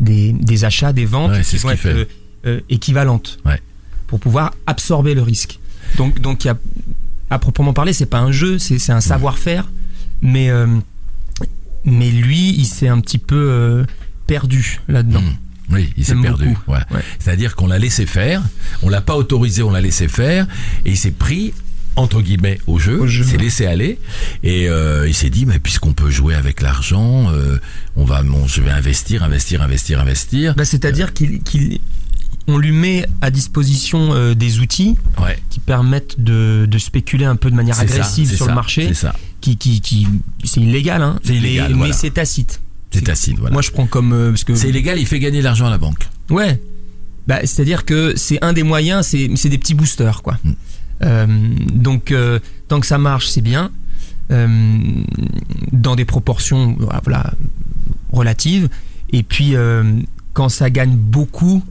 [0.00, 2.08] des, des achats, des ventes c'est qui ce vont qu'il être fait.
[2.46, 3.60] Euh, équivalentes Ouais.
[4.06, 5.58] pour pouvoir absorber le risque.
[5.96, 6.58] Donc, donc il y a,
[7.30, 9.70] à proprement parler, c'est pas un jeu, c'est c'est un savoir-faire,
[10.22, 10.66] mais, euh,
[11.84, 13.84] mais lui, il s'est un petit peu euh,
[14.26, 15.20] perdu là-dedans.
[15.22, 15.36] Mm.
[15.74, 16.50] Oui, il s'est perdu.
[16.50, 16.70] beaucoup.
[16.72, 16.78] Ouais.
[16.92, 17.00] Ouais.
[17.18, 18.42] C'est-à-dire qu'on l'a laissé faire,
[18.82, 20.46] on l'a pas autorisé, on l'a laissé faire,
[20.84, 21.52] et il s'est pris
[21.96, 23.24] entre guillemets au jeu, Au jeu.
[23.24, 23.98] il s'est laissé aller,
[24.44, 27.58] et euh, il s'est dit mais puisqu'on peut jouer avec l'argent, euh,
[27.96, 30.54] on va, bon, je vais investir, investir, investir, investir.
[30.54, 31.80] Bah, C'est-à-dire qu'il qu'il-
[32.48, 35.38] on lui met à disposition euh, des outils Ouais.
[35.50, 38.88] qui permettent de, de spéculer un peu de manière ça, agressive sur ça, le marché,
[38.88, 39.14] C'est ça.
[39.40, 40.06] qui, qui, qui
[40.44, 42.60] c'est illégal, hein, C'est illégal, mais, c'est tacite.
[42.92, 43.52] C'est tacite, voilà.
[43.52, 45.70] Moi, je prends comme euh, parce que C'est illégal, il fait gagner de l'argent à
[45.70, 46.08] la banque.
[46.30, 46.60] ouais,
[47.26, 50.38] bah, c'est-à-dire que c'est un des moyens, c'est c'est des petits boosters, quoi.
[50.44, 50.52] Mm.
[51.02, 51.26] Euh,
[51.74, 52.14] donc,
[52.68, 53.70] tant que ça marche, c'est bien.
[54.30, 57.32] Dans des proportions voilà,
[58.12, 58.68] relatives.
[59.12, 59.54] Et puis,
[60.32, 61.62] quand ça gagne beaucoup,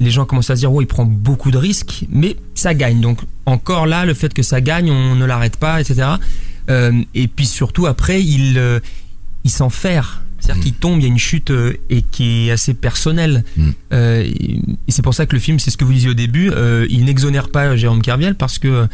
[0.00, 3.00] les gens commencent à se dire, oh, il prend beaucoup de risques, mais ça gagne.
[3.00, 6.08] Donc, encore là, le fait que ça gagne, on ne l'arrête pas, etc.
[6.70, 8.80] Euh, et puis surtout, après, il, euh,
[9.44, 10.00] il s'en fait.
[10.38, 10.64] C'est-à-dire Mm.
[10.64, 13.44] qu'il tombe, il y a une chute euh, et qui est assez personnelle.
[13.56, 13.70] Mm.
[13.92, 16.50] Et et c'est pour ça que le film, c'est ce que vous disiez au début,
[16.88, 18.88] il n'exonère pas Jérôme Kerviel parce que,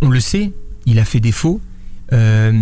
[0.00, 0.52] on le sait,
[0.86, 1.20] il a fait.
[2.12, 2.52] Euh,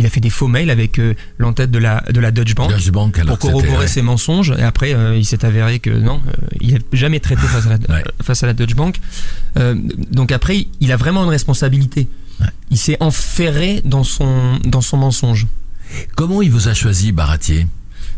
[0.00, 2.70] il a fait des faux mails avec euh, l'entête de la, de la Deutsche Bank
[2.70, 4.54] Deutsche Bank, alors pour corroborer ses mensonges.
[4.58, 7.70] Et après, euh, il s'est avéré que non, euh, il n'a jamais traité face à
[7.70, 8.04] la, Ouais.
[8.22, 8.96] face à la Deutsche Bank.
[9.58, 9.74] Euh,
[10.10, 12.08] donc après, il a vraiment une responsabilité.
[12.40, 12.46] Ouais.
[12.70, 15.46] Il s'est enferré dans son, dans son mensonge
[16.16, 17.66] Comment il vous a choisi, Baratier?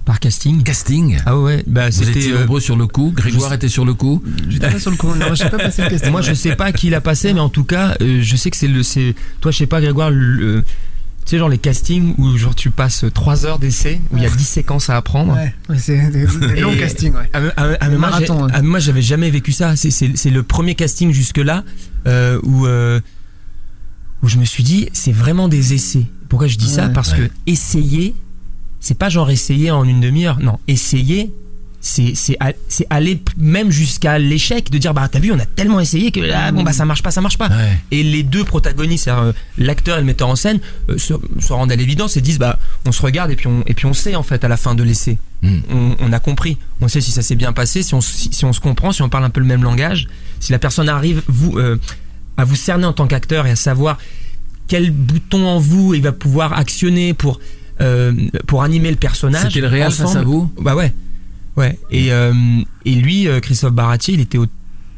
[0.05, 0.63] Par casting.
[0.63, 1.19] Casting?
[1.27, 2.19] Ah ouais, bah Vous c'était.
[2.19, 3.13] étiez euh, nombreux sur le coup?
[3.15, 4.23] Grégoire je- était sur le coup?
[4.49, 5.15] J'étais pas sur le coup.
[5.15, 6.11] Non, j'ai pas passé le casting.
[6.11, 8.57] moi, je sais pas qui l'a passé, mais en tout cas, euh, je sais que
[8.57, 8.83] c'est le.
[8.83, 10.65] c'est Toi, je sais pas, Grégoire, le-
[11.25, 14.27] tu sais, genre les castings où genre tu passes 3 heures d'essai, où il y
[14.27, 15.35] a 10 séquences à apprendre.
[15.35, 17.29] Ouais, ouais, c'est des, des longs castings, ouais.
[17.33, 18.49] Mais- ah, ah, ouais.
[18.53, 19.77] ah, moi, j'avais jamais vécu ça.
[19.77, 21.65] C'est- le premier casting jusque-là
[22.07, 23.01] euh, où, euh,
[24.23, 26.07] où je me suis dit, c'est vraiment des essais.
[26.29, 26.89] Pourquoi je dis ça?
[26.89, 28.15] Parce que essayer,
[28.81, 30.41] c'est pas genre essayer en une demi-heure.
[30.41, 31.33] Non, essayer,
[31.83, 32.37] c'est
[32.91, 36.53] aller même jusqu'à l'échec, de dire, bah t'as vu, on a tellement essayé que ah,
[36.53, 37.49] bon, bah ça marche pas, ça marche pas.
[37.49, 37.79] Ouais.
[37.91, 41.73] Et les deux protagonistes, euh, l'acteur et le metteur en scène, euh, se, se rendent
[41.73, 44.15] à l'évidence et disent bah on se regarde et puis on et puis on sait
[44.15, 45.19] en fait à la fin de l'essai.
[45.43, 45.59] Mm.
[45.71, 48.45] On, on a compris, on sait si ça s'est bien passé, si on si, si
[48.45, 50.07] on se comprend, si on parle un peu le même langage,
[50.39, 51.81] si la personne arrive vous euh,
[52.37, 53.99] à vous cerner en tant qu'acteur et à savoir
[54.69, 57.41] quel bouton en vous il va pouvoir actionner pour
[57.81, 58.13] euh,
[58.47, 59.49] pour animer le personnage.
[59.49, 60.49] C'était le réel face à vous?
[60.61, 60.93] Bah ouais.
[61.57, 61.79] Ouais.
[61.91, 62.33] Et, euh,
[62.85, 64.47] et lui, euh, Christophe Baratier, il était au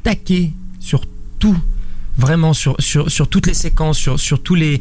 [0.02, 1.04] taquet sur
[1.38, 1.58] tout.
[2.16, 4.80] Vraiment, sur, sur, sur toutes les séquences, sur, sur tous les,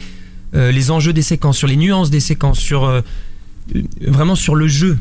[0.54, 3.02] euh, les enjeux des séquences, sur les nuances des séquences, sur.
[4.02, 4.98] vraiment sur le jeu.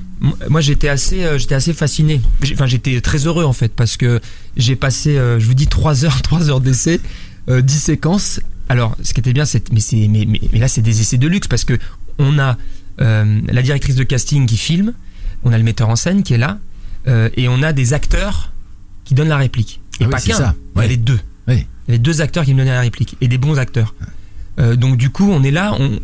[0.49, 2.21] Moi, j'étais assez, euh, j'étais assez fasciné.
[2.53, 4.21] Enfin, j'étais très heureux en fait parce que
[4.57, 7.01] j'ai passé, euh, je vous dis, 3 heures, 3 heures d'essai,
[7.49, 8.41] euh, 10 séquences.
[8.69, 11.19] Alors, ce qui était bien, c'est, mais, c'est, mais, mais, mais là, c'est des essais
[11.19, 11.79] de luxe parce que
[12.19, 12.57] on a
[12.99, 14.93] la directrice de casting qui filme,
[15.45, 16.59] on a le metteur en scène qui est là,
[17.09, 18.53] euh, et on a des acteurs
[19.05, 19.81] qui donnent la réplique.
[20.01, 20.37] Et Ah pas qu'un.
[20.37, 20.85] Il y Ouais.
[20.85, 21.19] avait deux.
[21.49, 21.67] Oui.
[21.89, 23.95] Il y avait deux acteurs qui me donnaient la réplique et des bons acteurs.
[24.61, 25.99] Euh, donc du coup, on est là, on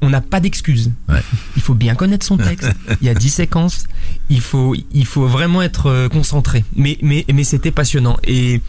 [0.00, 0.92] on n'a pas d'excuses.
[1.08, 1.20] Ouais.
[1.56, 2.70] Il faut bien connaître son texte.
[3.00, 3.84] Il y a 10 séquences.
[4.30, 6.64] Il faut il faut vraiment être euh, concentré.
[6.76, 8.62] Mais mais mais c'était passionnant et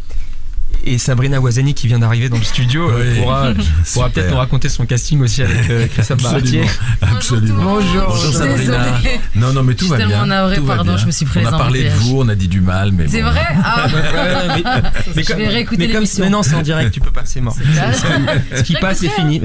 [0.86, 3.22] et Sabrina Wazani qui vient d'arriver dans le studio euh, Oui.
[3.94, 6.64] pourra, peut-être nous raconter son casting aussi avec euh, Christophe Baratier.
[7.02, 7.62] Absolument.
[7.64, 8.04] Bonjour.
[8.08, 8.58] Bonjour Sabrina.
[8.58, 9.20] Désolée.
[9.36, 10.08] Non, non, mais tout Je va bien.
[10.08, 11.02] tellement navrée, tout va pardon, bien.
[11.02, 13.22] je me suis On a parlé de vous, on a dit du mal, mais C'est
[13.22, 13.30] bon.
[13.32, 14.64] vrai Ah mais,
[15.16, 16.24] mais Je comme, vais réécouter mais comme l'émission.
[16.24, 17.56] mais non, c'est en direct, tu peux pas, c'est mort.
[18.56, 19.42] Ce qui passe, c'est fini.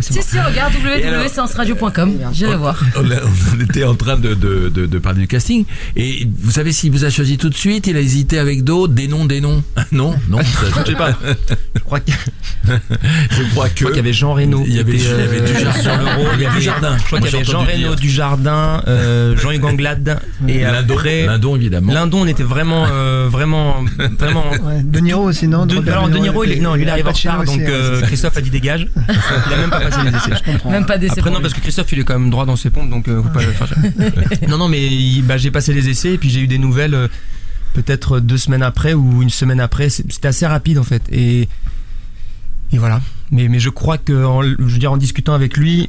[0.00, 2.18] Si, si, regarde www.séanceradio.com.
[2.32, 2.80] J'irai voir.
[2.96, 5.64] On, était en train de, de, de, de parler du casting.
[5.96, 8.92] Et vous savez s'il vous a choisi tout de suite, il a hésité avec d'autres,
[8.94, 9.62] des noms, des noms.
[9.90, 11.10] Non, non, Je sais pas.
[11.74, 12.12] Je crois que-
[12.66, 14.62] Je crois qu'il y avait Jean Reno.
[14.66, 15.80] Il y avait, il y avait euh, du jardin.
[15.80, 16.26] sur l'euro.
[16.34, 16.96] Il y avait du jardin.
[16.98, 21.26] Je crois qu'il y avait Jean Reno du Jardin, euh, Jean-Hugues Anglade et Lindon, après
[21.26, 21.92] Lindon, évidemment.
[21.92, 23.84] Lindon, on était vraiment, euh, vraiment,
[24.18, 24.44] vraiment.
[24.68, 26.88] Ouais, De Niro aussi, non De, Robert alors De Niro, il, était- non, lui, il
[26.90, 28.00] arrive en retard, donc ouais, euh.
[28.02, 28.88] Christophe a dit dégage.
[29.48, 30.30] Il a même pas passé les essais.
[30.44, 30.70] Je comprends.
[30.70, 31.20] Même pas d'essai.
[31.20, 33.22] Après non parce que Christophe il est quand même droit dans ses pompes donc euh,
[33.22, 33.68] faut pas le faire.
[34.48, 34.88] non non mais
[35.22, 37.08] bah, j'ai passé les essais et puis j'ai eu des nouvelles euh,
[37.74, 41.48] peut-être deux semaines après ou une semaine après C'est- c'était assez rapide en fait et
[42.72, 43.00] et voilà
[43.30, 45.88] mais mais je crois que en, je veux dire en discutant avec lui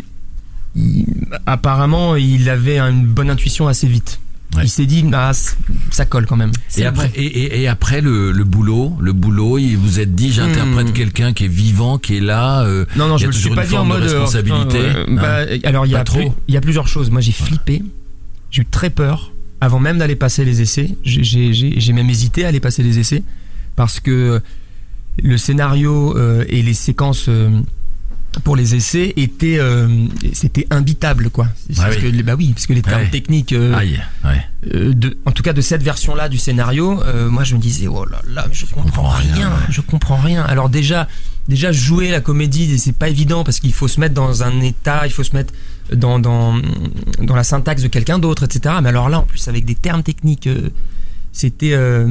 [0.75, 1.05] il-
[1.45, 4.19] apparemment il avait une bonne intuition assez vite
[4.55, 4.63] Ouais.
[4.63, 5.31] il s'est dit ah
[5.91, 9.59] ça colle quand même Et après, et, et- et après le, le boulot, le boulot,
[9.59, 10.93] il vous êtes dit, j'interprète Hmm.
[10.93, 12.63] quelqu'un qui est vivant, qui est là.
[12.63, 13.89] euh, Non, non, Il y je a me suis toujours pas une dit en forme
[13.89, 15.15] de mode euh, responsabilité, euh, hein.
[15.21, 16.17] bah, alors il y a trop.
[16.17, 17.11] plus- il y a plusieurs choses.
[17.11, 17.83] Moi j'ai flippé,
[18.49, 20.95] j'ai eu très peur avant même d'aller passer les essais.
[21.03, 23.23] J'ai- même hésité à aller passer les essais
[23.75, 24.41] parce que
[25.21, 27.49] le scénario euh, et les séquences euh,
[28.43, 29.87] pour les essais étaient euh,
[30.33, 31.47] c'était imbitable quoi.
[31.69, 32.11] C'est Ah parce oui.
[32.17, 33.09] que bah oui parce que les termes Ouais.
[33.09, 34.93] techniques euh, Aïe, ouais.
[34.93, 38.21] de, en tout cas de cette version-là du scénario, moi je me disais oh là
[38.33, 39.55] là, mais je comprends comprends rien, rien, ouais.
[39.69, 40.43] je comprends rien.
[40.43, 41.07] Alors déjà,
[41.49, 45.01] déjà jouer la comédie, c'est pas évident parce qu'il faut se mettre dans un état,
[45.05, 45.53] il faut se mettre
[45.95, 46.55] dans dans
[47.21, 48.75] dans la syntaxe de quelqu'un d'autre, etc.
[48.81, 50.47] Mais alors là, en plus avec des termes techniques.
[50.47, 50.69] euh,
[51.31, 52.07] c'était euh,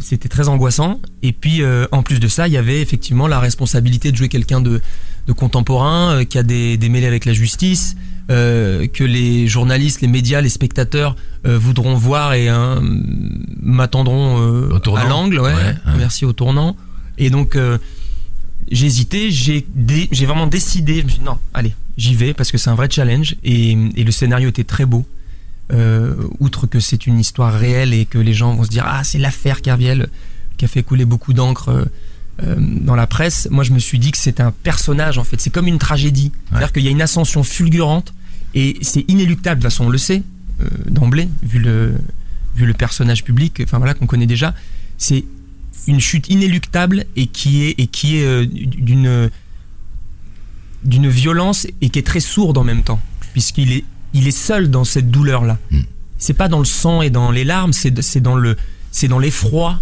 [0.00, 3.38] c'était très angoissant et puis euh, en plus de ça il y avait effectivement la
[3.38, 4.80] responsabilité de jouer quelqu'un de,
[5.26, 7.94] de contemporain qui a des, des mêlées avec la justice
[8.28, 12.80] que les journalistes les médias les spectateurs voudront voir et hein,
[13.60, 14.38] m'attendront
[14.96, 15.74] à l'angle ouais, Ouais, ouais.
[15.98, 16.74] merci au tournant
[17.18, 17.58] et donc
[18.70, 22.34] j'ai hésité j'ai dé- j'ai vraiment décidé je me suis dit non allez j'y vais
[22.34, 25.04] parce que c'est un vrai challenge et, et le scénario était très beau.
[25.72, 29.02] Euh, outre que c'est une histoire réelle et que les gens vont se dire ah
[29.02, 30.08] c'est l'affaire Kerviel
[30.58, 31.84] qui a fait couler beaucoup d'encre euh,
[32.42, 33.48] euh, dans la presse.
[33.50, 35.40] Moi je me suis dit que c'est un personnage en fait.
[35.40, 36.32] C'est comme une tragédie.
[36.50, 38.12] C'est à dire qu'il y a une ascension fulgurante
[38.54, 39.60] et c'est inéluctable.
[39.60, 40.22] De toute façon on le sait
[40.60, 41.94] euh, d'emblée vu le
[42.54, 44.54] vu le personnage public enfin voilà qu'on connaît déjà.
[44.98, 45.24] C'est
[45.86, 49.30] une chute inéluctable et qui est et qui est d'une
[50.84, 53.00] d'une violence et qui est très sourde en même temps
[53.32, 55.80] puisqu'il est il est seul dans cette douleur là Mm.
[56.18, 58.56] c'est pas dans le sang et dans les larmes c'est dans le
[58.92, 59.80] c'est dans l'effroi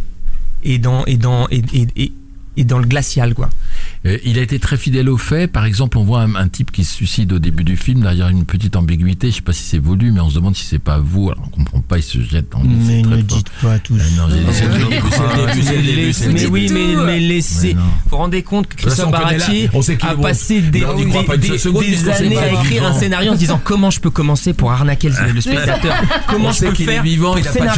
[0.64, 2.12] et dans et dans et, et, et,
[2.56, 3.50] et dans le glacial quoi
[4.04, 5.50] il a été très fidèle aux faits.
[5.50, 8.28] Par exemple, on voit un, un type qui se suicide au début du film derrière
[8.28, 9.30] une petite ambiguïté.
[9.30, 11.30] Je sais pas si c'est voulu, mais on se demande si c'est pas vous.
[11.30, 11.98] Alors on comprend pas.
[11.98, 13.42] Il se jette dans le c'est très fort.
[13.62, 16.12] pas tout Euh, non, j'ai dit, c'est le début, c'est le début, c'est le début,
[16.12, 16.52] c'est le mais début.
[16.52, 19.70] oui mais mais laissez Mais vous vous rendez compte que Christophe Baratier
[20.02, 24.10] a passé des, Mais années à écrire un scénario en se disant comment je peux
[24.10, 25.94] commencer pour arnaquer le, spectateur
[26.28, 27.74] comment je peux faire vivant, il a pas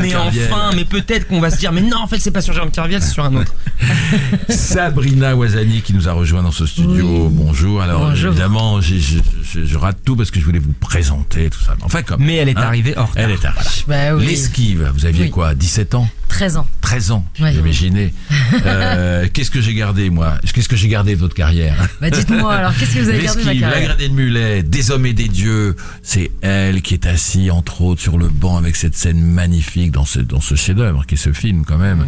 [0.00, 2.52] mais enfin mais peut-être qu'on va se dire mais non en fait c'est pas sur
[2.52, 3.54] Jérôme Kerviel c'est sur un autre
[4.48, 7.28] Sabrina Wazani qui nous a rejoint dans ce studio.
[7.30, 7.80] Bonjour.
[7.82, 8.30] Alors Bonjour.
[8.32, 11.76] évidemment, je, je- je rate tout parce que je voulais vous présenter tout ça.
[11.82, 12.22] Enfin comme.
[12.24, 13.84] mais elle est Hein arrivée hors Elle est arrivée.
[13.86, 14.26] Bah oui.
[14.26, 14.90] L'esquive.
[14.94, 15.30] Vous aviez Oui.
[15.30, 16.66] quoi 17 ans 13 ans.
[16.80, 17.52] 13 ans, Ouais.
[17.52, 18.12] j'imaginais.
[18.66, 20.34] Euh, Qu'est-ce que j'ai gardé, moi?
[20.54, 21.88] Qu'est-ce que j'ai gardé de votre carrière?
[22.00, 23.88] Bah dites-moi alors, qu'est-ce que vous avez gardé de ma L'esquive, la carrière?
[23.88, 28.00] gradée de mulet, des hommes et des dieux, c'est elle qui est assise, entre autres,
[28.00, 31.32] sur le banc avec cette scène magnifique dans ce, dans ce chef-d'œuvre, qui est ce
[31.32, 32.06] film quand même, Mm.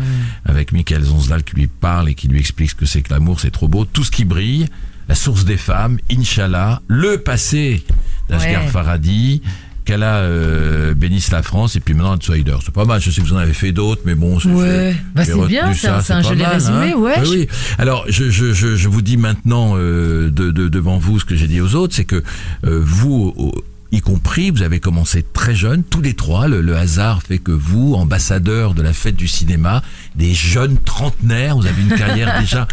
[0.51, 3.41] avec Michael Zonzal qui lui parle et qui lui explique ce que c'est que l'amour,
[3.41, 4.67] c'est trop beau, tout ce qui brille,
[5.09, 7.85] la source des femmes, Inch'Allah, le passé
[8.29, 8.69] d'Asghar Ouais.
[8.71, 9.43] Farhadi,
[9.85, 12.57] qu'elle a euh, bénisse la France et puis maintenant Outsider.
[12.63, 14.95] C'est pas mal, je sais que vous en avez fait d'autres, mais bon, c'est- Ouais,
[15.15, 16.97] bah bien, c'est ça, un, c'est un pas joli résumé, hein.
[16.99, 17.15] ouais.
[17.23, 17.49] Oui, oui.
[17.79, 21.37] Alors, je, je, je, je vous dis maintenant euh, de, de- devant vous ce que
[21.37, 22.23] j'ai dit aux autres, c'est que
[22.67, 23.55] euh, vous, au-
[23.91, 26.49] y compris, vous avez commencé très jeune, tous les trois.
[26.49, 29.83] Le, le hasard fait que vous, ambassadeur de la fête du cinéma,
[30.17, 32.69] des jeunes trentenaires, vous avez une carrière déjà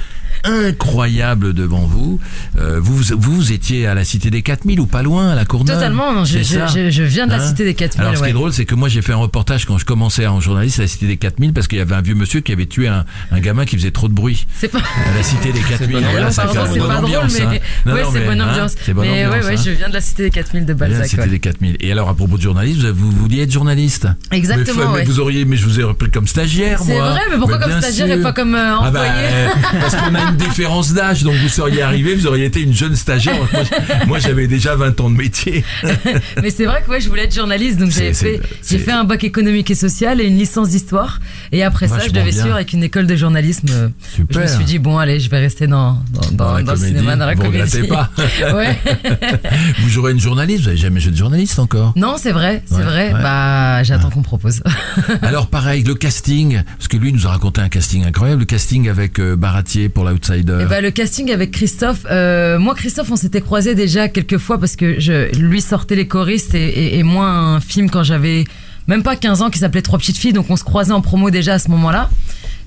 [0.46, 2.20] incroyable devant vous.
[2.60, 5.46] Euh, vous, vous, vous étiez à la Cité des 4000 ou pas loin, à la
[5.46, 5.76] Courneuve.
[5.76, 8.02] Totalement, non, je, je- je- je viens de la Hein cité des 4000.
[8.02, 8.30] Alors, ce qui ouais.
[8.30, 10.84] est drôle, c'est que moi, j'ai fait un reportage quand je commençais en journaliste à
[10.84, 13.06] la Cité des 4000 parce qu'il y avait un vieux monsieur qui avait tué un,
[13.32, 14.46] un gamin qui faisait trop de bruit.
[14.58, 14.80] C'est pas.
[14.80, 15.92] À la Cité des 4000.
[15.92, 17.46] bonne Voilà, ambiance, ça Pardon, fait c'est bonne pas drôle, ambiance, mais
[17.86, 17.94] hein.
[17.94, 18.76] Ouais, c'est bonne ambiance.
[18.86, 19.62] c'est bonne mais ambiance, ouais, ouais, hein.
[19.66, 21.08] je viens de la cité des 4000 de Balzac.
[21.08, 21.28] C'était ouais.
[21.30, 21.78] des 4000.
[21.80, 24.08] Et alors, à propos de journaliste, vous, vous vouliez être journaliste?
[24.32, 27.58] Exactement, mais, vous auriez, mais je vous ai repris comme stagiaire, C'est vrai, mais pourquoi
[27.58, 29.12] comme stagiaire et pas comme euh, Ah bah, employé?
[29.34, 29.48] euh,
[29.82, 33.36] parce qu'on a différence d'âge, donc vous seriez arrivé, vous auriez été une jeune stagiaire.
[34.08, 35.64] Moi, j'avais déjà 20 ans de métier.
[36.42, 39.24] Mais c'est vrai que ouais, je voulais être journaliste, donc j'ai fait, fait un bac
[39.24, 41.20] économique et social et une licence d'histoire.
[41.52, 42.42] Et après ça, je devais bien.
[42.42, 43.92] suivre avec une école de journalisme.
[44.16, 44.36] Super.
[44.36, 47.26] Je me suis dit bon, allez, je vais rester dans dans, la le cinéma, dans
[47.26, 47.64] la vous comédie.
[47.64, 48.10] regrettez pas
[48.56, 48.78] ouais.
[49.80, 51.94] Vous jouerez une journaliste, vous avez jamais joué de journaliste encore?
[51.96, 53.14] Non, c'est vrai, c'est Ouais, vrai.
[53.14, 53.22] ouais.
[53.22, 54.62] Bah, j'attends qu'on propose.
[55.22, 58.90] Alors pareil, le casting, parce que lui nous a raconté un casting incroyable, le casting
[58.90, 60.04] avec euh, Baratier pour
[60.62, 64.60] Et bah, le casting avec Christophe, euh, moi Christophe, on s'était croisés déjà quelques fois
[64.60, 68.46] parce que je, lui sortait les choristes et, et, et moi un film quand j'avais
[68.88, 71.30] même pas 15 ans qui s'appelait Trois petites filles, donc on se croisait en promo
[71.30, 72.10] déjà à ce moment-là.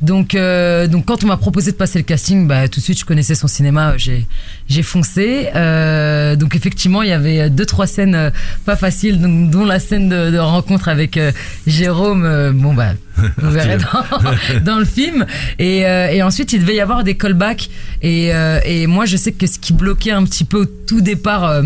[0.00, 3.00] Donc, euh, donc quand on m'a proposé de passer le casting, bah, tout de suite
[3.00, 4.26] je connaissais son cinéma, j'ai
[4.68, 5.48] j'ai foncé.
[5.56, 8.30] Euh, donc effectivement il y avait deux trois scènes euh,
[8.64, 11.32] pas faciles, dont la scène de, de rencontre avec euh,
[11.66, 12.24] Jérôme.
[12.24, 12.92] euh, bon bah
[13.38, 15.26] vous verrez dans, dans le film.
[15.58, 17.68] Et, euh, et ensuite, il devait y avoir des callbacks.
[18.00, 21.00] Et, euh, et moi, je sais que ce qui bloquait un petit peu au tout
[21.00, 21.62] départ, euh,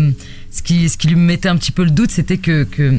[0.49, 2.95] ce, qui, ce qui lui mettait un petit peu le doute, c'était que, que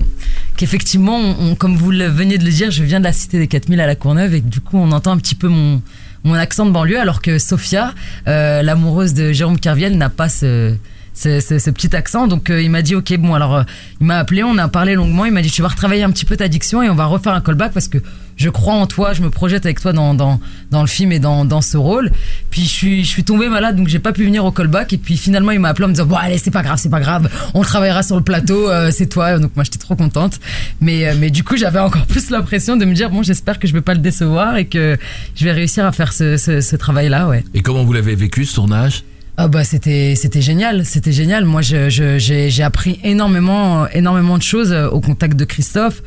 [0.56, 3.80] qu'effectivement, comme vous le veniez de le dire, je viens de la cité des 4000
[3.80, 5.82] à la Courneuve et du coup, on entend un petit peu mon
[6.24, 7.94] mon accent de banlieue, alors que Sophia,
[8.28, 10.74] euh, l'amoureuse de Jérôme Kerviel, n'a pas ce,
[11.14, 12.26] ce, ce- ce petit accent.
[12.26, 13.62] Donc euh, il m'a dit ok bon alors euh,
[14.00, 16.24] il m'a appelé, on a parlé longuement, il m'a dit tu vas retravailler un petit
[16.24, 17.98] peu ta diction et on va refaire un callback parce que
[18.36, 20.40] je crois en toi, je me projette avec toi dans, dans,
[20.72, 22.10] dans le film et dans, dans ce rôle.
[22.50, 24.98] Puis je suis, je suis tombée malade donc j'ai pas pu venir au callback et
[24.98, 27.00] puis finalement il m'a appelé en me disant bon allez c'est pas grave c'est pas
[27.00, 30.40] grave on travaillera sur le plateau euh, c'est toi donc moi j'étais trop contente
[30.80, 33.72] mais mais du coup j'avais encore plus l'impression de me dire bon j'espère que je
[33.72, 34.98] vais pas le décevoir et que
[35.36, 37.44] je vais réussir à faire ce, ce, ce travail là ouais.
[37.54, 39.04] Et comment vous l'avez vécu ce tournage?
[39.36, 41.44] Ah bah c'était c'était génial, c'était génial.
[41.44, 46.02] Moi je je- j'ai j'ai appris énormément énormément de choses euh, au contact de Christophe.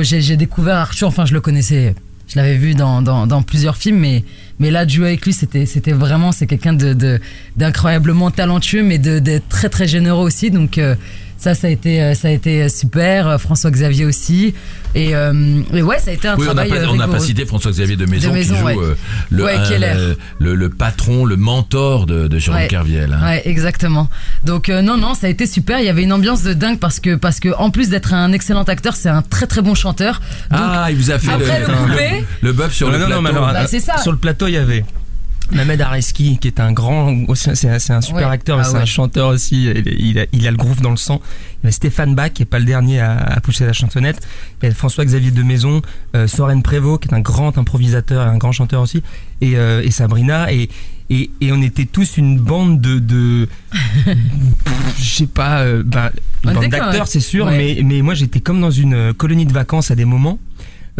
[0.00, 1.94] J'ai j'ai découvert Arthur, enfin je le connaissais,
[2.26, 4.24] je l'avais vu dans, dans dans plusieurs films, mais
[4.58, 7.20] mais là jouer avec lui c'était c'était vraiment c'est quelqu'un de
[7.56, 10.50] d'incroyablement talentueux, mais de, de très très généreux aussi.
[10.50, 10.96] Donc euh,
[11.38, 13.28] ça ça a été euh, ça a été super.
[13.28, 14.54] Euh, François Xavier aussi.
[14.96, 16.70] Et, euh, et ouais ça a été un Oui, travail.
[16.72, 18.76] euh, on n'a pas cité François-Xavier de Maison, De Maison, qui joue ouais.
[18.78, 18.94] euh,
[19.30, 22.68] le, Ouais, un- le, le- le patron, le mentor de, de Jérôme Ouais.
[22.68, 23.12] Kerviel.
[23.12, 23.24] hein.
[23.24, 24.08] Ouais, exactement.
[24.44, 25.80] Donc euh, non, non, ça a été super.
[25.80, 28.32] Il y avait une ambiance de dingue parce que parce que en plus d'être un
[28.32, 30.20] excellent acteur, c'est un très très bon chanteur.
[30.50, 33.06] Donc, Ah, il vous a fait après le, le coupé- le bœuf sur non, le
[33.08, 33.40] non, plateau.
[33.40, 33.98] Bah, c'est ça.
[33.98, 34.84] Sur le plateau, il y avait
[35.52, 38.32] Mohamed Areski, qui est un grand, c'est un, super Ouais.
[38.34, 39.64] acteur, mais Ah c'est un chanteur aussi.
[39.66, 41.20] Il, il a, il a le groove dans le sang.
[41.24, 44.20] Il y avait Stéphane Bach, qui est pas le dernier à, à pousser la chantonnette.
[44.62, 45.82] Il y a François-Xavier de Maison,
[46.16, 49.02] euh, Soren Prévost, qui est un grand improvisateur et un grand chanteur aussi,
[49.40, 50.50] et, euh, et Sabrina.
[50.52, 50.70] Et,
[51.10, 53.46] et, et on était tous une bande de, de
[54.98, 56.10] je sais pas, euh, bah,
[56.44, 59.52] une bande d'acteurs, c'est sûr, mais, mais moi j'étais comme dans une euh, colonie de
[59.52, 60.38] vacances à des moments.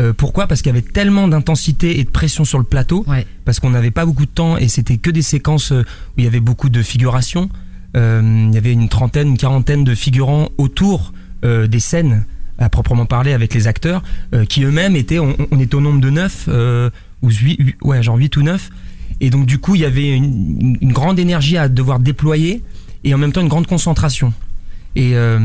[0.01, 0.47] Euh, pourquoi?
[0.49, 3.27] Parce qu'il y avait tellement d'intensité et de pression sur le plateau, Ouais.
[3.45, 6.25] parce qu'on n'avait pas beaucoup de temps et c'était que des séquences euh, où il
[6.25, 7.49] y avait beaucoup de figuration.
[7.97, 11.13] Euh, il y avait une trentaine, une quarantaine de figurants autour
[11.45, 12.25] euh, des scènes
[12.59, 14.03] à proprement parler avec les acteurs,
[14.49, 16.89] qui eux-mêmes étaient, on, on était au nombre de neuf euh,
[17.23, 18.71] ou huit, huit- ouais, genre 8 ou 9
[19.21, 22.63] Et donc du coup, il y avait une, une grande énergie à devoir déployer
[23.03, 24.33] et en même temps une grande concentration.
[24.97, 25.39] Et, euh,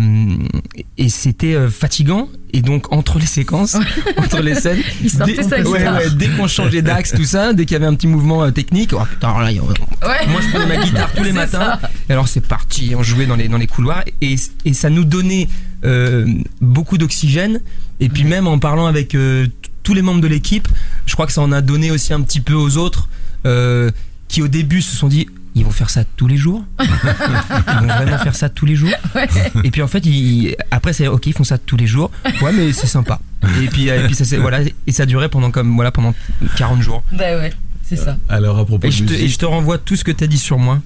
[0.97, 2.29] et c'était euh, fatigant.
[2.53, 3.75] Et donc entre les séquences,
[4.17, 4.79] entre les scènes,
[5.25, 7.93] dès, sa ouais, ouais, dès qu'on changeait d'axe, tout ça, dès qu'il y avait un
[7.95, 10.27] petit mouvement euh, technique, oh putain, là, Ouais.
[10.27, 11.77] moi je prenais ma guitare tous les matins.
[11.79, 11.89] ça.
[12.09, 14.35] Et alors c'est parti, on jouait dans les, dans les couloirs et,
[14.65, 15.47] et ça nous donnait
[15.83, 16.25] euh,
[16.62, 17.62] beaucoup d'oxygène.
[17.99, 19.47] Et puis même en parlant avec euh,
[19.83, 20.67] tous les membres de l'équipe,
[21.05, 23.09] je crois que ça en a donné aussi un petit peu aux autres
[23.45, 23.89] euh,
[24.27, 27.88] qui au début se sont dit ils vont faire ça tous les jours Ils vont
[27.95, 29.27] vraiment faire ça tous les jours Ouais.
[29.63, 32.12] Et puis en fait, ils, après c'est ok, ils font ça tous les jours.
[32.41, 33.19] Ouais, mais c'est sympa.
[33.62, 36.13] Et puis, euh, et puis ça, voilà, et ça durait pendant comme voilà pendant
[36.57, 37.03] 40 jours.
[37.12, 37.51] Bah ouais,
[37.83, 38.17] c'est ça.
[38.29, 40.12] Alors à propos Et de je, te, musique, et je te renvoie tout ce que
[40.12, 40.79] t'as dit sur moi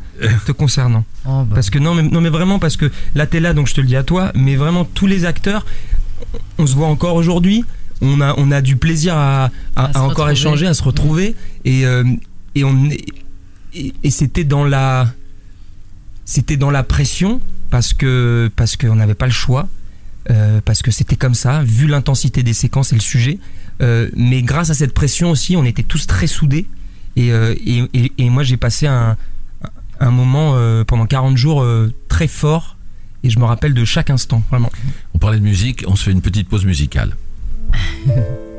[0.45, 1.03] te concernant.
[1.25, 1.55] Oh, bah.
[1.55, 3.79] Parce que non mais, non mais vraiment parce que là t'es là donc je te
[3.79, 5.65] le dis à toi mais vraiment tous les acteurs
[6.57, 7.63] on se voit encore aujourd'hui
[8.01, 9.45] on a on a du plaisir à,
[9.77, 10.31] à- À se à encore retrouver.
[10.33, 12.03] échanger à se retrouver et euh,
[12.55, 13.05] et on est-
[13.75, 15.11] et, et c'était dans la
[16.25, 19.67] c'était dans la pression parce que parce qu'on n'avait pas le choix
[20.29, 23.39] euh, parce que c'était comme ça vu l'intensité des séquences et le sujet
[23.81, 26.67] Euh, mais grâce à cette pression aussi on était tous très soudés
[27.15, 29.17] Et, euh, et, et, et moi, j'ai passé un,
[29.99, 32.77] un moment euh, pendant 40 jours euh, très fort.
[33.23, 34.71] Et je me rappelle de chaque instant, vraiment.
[35.13, 37.15] On parlait de musique, on se fait une petite pause musicale.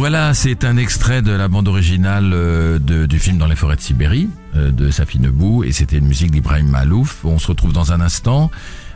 [0.00, 3.80] Voilà, c'est un extrait de la bande originale euh, du film Dans les forêts de
[3.80, 7.24] Sibérie euh, de Safi Nebou et c'était une musique d'Ibrahim Malouf.
[7.24, 8.50] On se retrouve dans un instant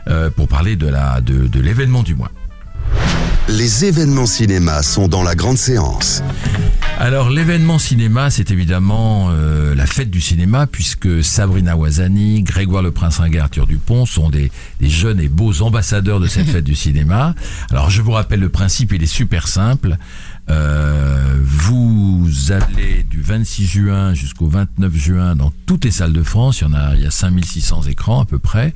[0.07, 2.31] euh, pour parler de la de l'événement du mois.
[3.47, 6.23] Les événements cinéma sont dans la grande séance.
[6.97, 12.89] Alors l'événement cinéma, c'est évidemment euh, la fête du cinéma puisque Sabrina Ouazani, Grégoire Le
[12.89, 16.73] Prince Ringuet, Arthur Dupont sont des, des jeunes et beaux ambassadeurs de cette fête du
[16.73, 17.35] cinéma.
[17.69, 19.97] Alors je vous rappelle le principe, il est super simple.
[20.49, 26.61] Euh, vous allez du 26 juin jusqu'au 29 juin dans toutes les salles de France,
[26.61, 28.73] il y en a, il y a 5600 écrans à peu près,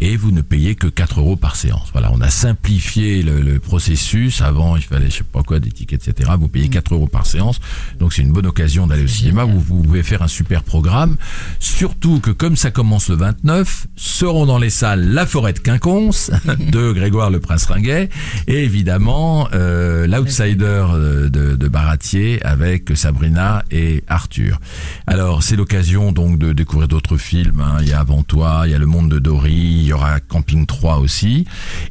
[0.00, 1.88] et vous ne payez que 4 euros par séance.
[1.92, 4.42] Voilà, on a simplifié le, le processus.
[4.42, 6.30] Avant, il fallait, je sais pas quoi, des tickets, etc.
[6.38, 7.60] Vous payez 4 euros par séance.
[7.98, 9.44] Donc c'est une bonne occasion d'aller au cinéma.
[9.44, 11.16] Vous, vous pouvez faire un super programme.
[11.60, 16.30] Surtout que comme ça commence le 29, seront dans les salles La Forêt de Quinconce
[16.72, 18.08] de Grégoire Le Prince Ringuet
[18.46, 24.60] et évidemment euh, l'Outsider euh, de, de Baratier avec Sabrina et Arthur.
[25.06, 27.60] Alors c'est l'occasion donc de découvrir d'autres films.
[27.60, 27.78] hein.
[27.80, 30.20] Il y a Avant toi, il y a Le Monde de Dory, il y aura
[30.20, 31.44] Camping 3 aussi.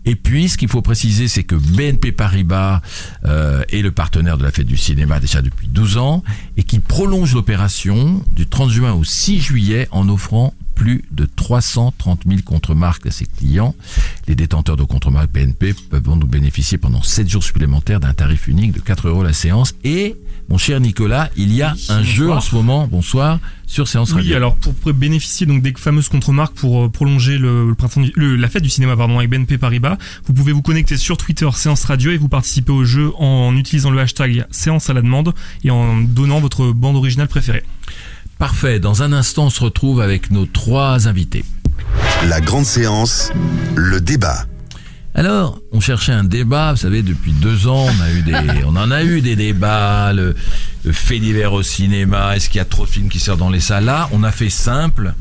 [0.05, 2.81] Et puis ce qu'il faut préciser, c'est que BNP Paribas
[3.25, 6.23] euh, est le partenaire de la fête du cinéma déjà depuis 12 ans
[6.57, 12.21] et qui prolonge l'opération du 30 juin au 6 juillet en offrant plus de 330
[12.27, 13.75] 000 contre-marques à ses clients.
[14.27, 18.71] Les détenteurs de contre-marques BNP peuvent donc bénéficier pendant 7 jours supplémentaires d'un tarif unique
[18.71, 19.75] de 4 euros la séance.
[19.83, 20.15] Et,
[20.49, 24.17] mon cher Nicolas, il y a un jeu en ce moment, bonsoir, sur Séance Oui,
[24.21, 24.35] Radio.
[24.35, 28.11] alors pour pour bénéficier donc des fameuses contre-marques pour euh, prolonger le, le printemps du-
[28.15, 31.49] le- la fête du cinéma pardon avec BNP Paribas, vous pouvez vous connecter sur Twitter
[31.55, 35.33] Séance Radio et vous participer au jeu en utilisant le hashtag Séance à la demande
[35.63, 37.63] et en donnant votre bande originale préférée.
[38.37, 41.45] Parfait, dans un instant, on se retrouve avec nos trois invités.
[42.27, 43.31] La grande séance,
[43.75, 44.45] le débat.
[45.15, 48.75] Alors, on cherchait un débat, vous savez, depuis deux ans, on a eu des, on
[48.75, 50.35] en a eu des débats, le,
[50.83, 53.49] le fait divers au cinéma, est-ce qu'il y a trop de films qui sortent dans
[53.51, 53.85] les salles?
[53.85, 55.13] Là, on a fait simple.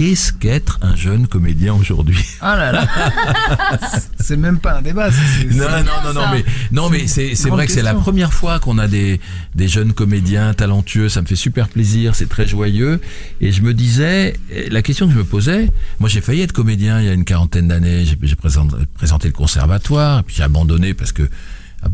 [0.00, 2.88] Qu'est-ce qu'être un jeune comédien aujourd'hui Oh là là.
[4.18, 5.10] C'est même pas un débat.
[5.12, 6.42] c'est- c'est- Non, non, non, non, mais
[6.72, 9.20] non, mais c'est vrai que c'est la première fois qu'on a des
[9.54, 11.10] des jeunes comédiens talentueux.
[11.10, 12.98] Ça me fait super plaisir, c'est très joyeux.
[13.42, 16.52] Et je me disais, eh, la question que je me posais, moi j'ai failli être
[16.52, 18.06] comédien il y a une quarantaine d'années.
[18.06, 21.26] J'ai j'ai présenté, présenté le conservatoire, et puis j'ai abandonné parce que ah,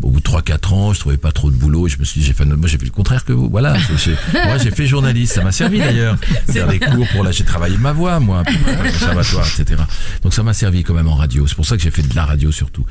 [0.03, 1.87] au bout de 3-4 ans, je trouvais pas trop de boulot.
[1.87, 3.49] Et je me suis dit, j'ai fait, moi j'ai fait le contraire que vous.
[3.51, 3.75] Voilà,
[4.47, 6.17] moi j'ai fait journaliste, ça m'a servi d'ailleurs.
[6.51, 9.83] Faire des cours pour là, j'ai travaillé ma voix, moi, le conservatoire, etc.
[10.23, 11.47] Donc ça m'a servi quand même en radio.
[11.47, 12.85] C'est pour ça que j'ai fait de la radio surtout.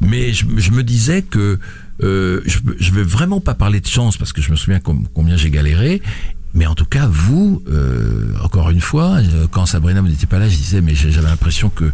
[0.00, 1.58] Mais je, je me disais que
[2.02, 5.06] euh, je, je vais vraiment pas parler de chance parce que je me souviens com-
[5.14, 6.02] combien j'ai galéré.
[6.54, 10.38] Mais en tout cas, vous, euh, encore une fois, euh, quand Sabrina, vous n'étiez pas
[10.38, 11.90] là, je disais, mais j'avais l'impression que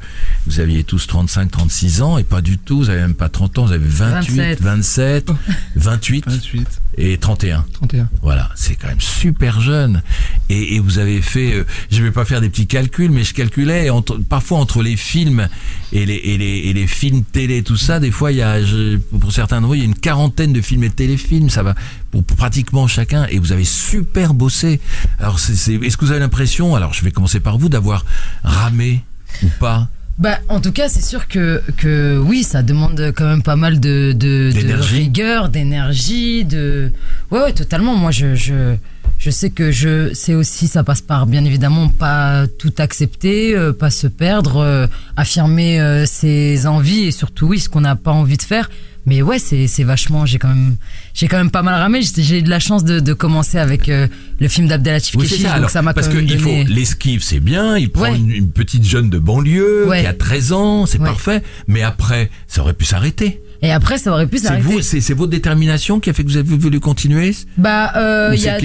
[0.48, 3.58] vous aviez tous 35, 36 ans, et pas du tout, vous avez même pas 30
[3.58, 4.60] ans, vous avez 28, 27.
[4.60, 5.30] 27,
[5.76, 6.66] 28 28.
[6.96, 7.64] et 31.
[7.72, 8.08] 31.
[8.22, 10.02] Voilà, c'est quand même super jeune.
[10.48, 13.34] Et, et vous avez fait, euh, je vais pas faire des petits calculs, mais je
[13.34, 15.48] calculais entre, parfois entre les films
[15.92, 18.60] et les, et les, et les films télé, tout ça, des fois il y a,
[18.64, 21.48] je- pour certains d'entre vous, il y a une quarantaine de films et de téléfilms,
[21.48, 21.74] ça va
[22.10, 24.80] pour pratiquement chacun, et vous avez super bossé.
[25.18, 28.04] Alors, est-ce que vous avez l'impression, alors je vais commencer par vous, d'avoir
[28.42, 29.02] ramé
[29.42, 29.88] ou pas
[30.18, 33.80] Bah, en tout cas, c'est sûr que, que oui, ça demande quand même pas mal
[33.80, 34.50] de, de,
[34.80, 36.92] rigueur, d'énergie, de.
[37.30, 37.94] Ouais, ouais, totalement.
[37.94, 38.76] Moi, je, je,
[39.18, 43.72] je sais que je, c'est aussi, ça passe par, bien évidemment, pas tout accepter, euh,
[43.72, 44.86] pas se perdre, euh,
[45.16, 48.70] affirmer euh, ses envies et surtout, oui, ce qu'on n'a pas envie de faire.
[49.08, 50.76] Mais ouais, c'est, c'est vachement, j'ai quand même,
[51.14, 52.00] j'ai quand même pas mal ramé.
[52.02, 54.06] J'ai, eu de la chance de, de commencer avec euh,
[54.38, 55.36] le film d'Abdelatif Oui, ça.
[55.36, 57.78] donc Alors, ça m'a parce qu'il faut donné- l'esquive, c'est bien.
[57.78, 58.16] Il prend Ouais.
[58.16, 60.02] une, une petite jeune de banlieue Ouais.
[60.02, 61.06] qui a 13 ans, c'est Ouais.
[61.06, 61.42] parfait.
[61.66, 63.40] Mais après, ça aurait pu s'arrêter.
[63.60, 64.62] Et après, ça aurait pu C'est s'arrêter.
[64.62, 67.34] vous, c'est c'est votre détermination qui a fait que vous avez voulu continuer.
[67.56, 68.56] Bah, euh, il y a...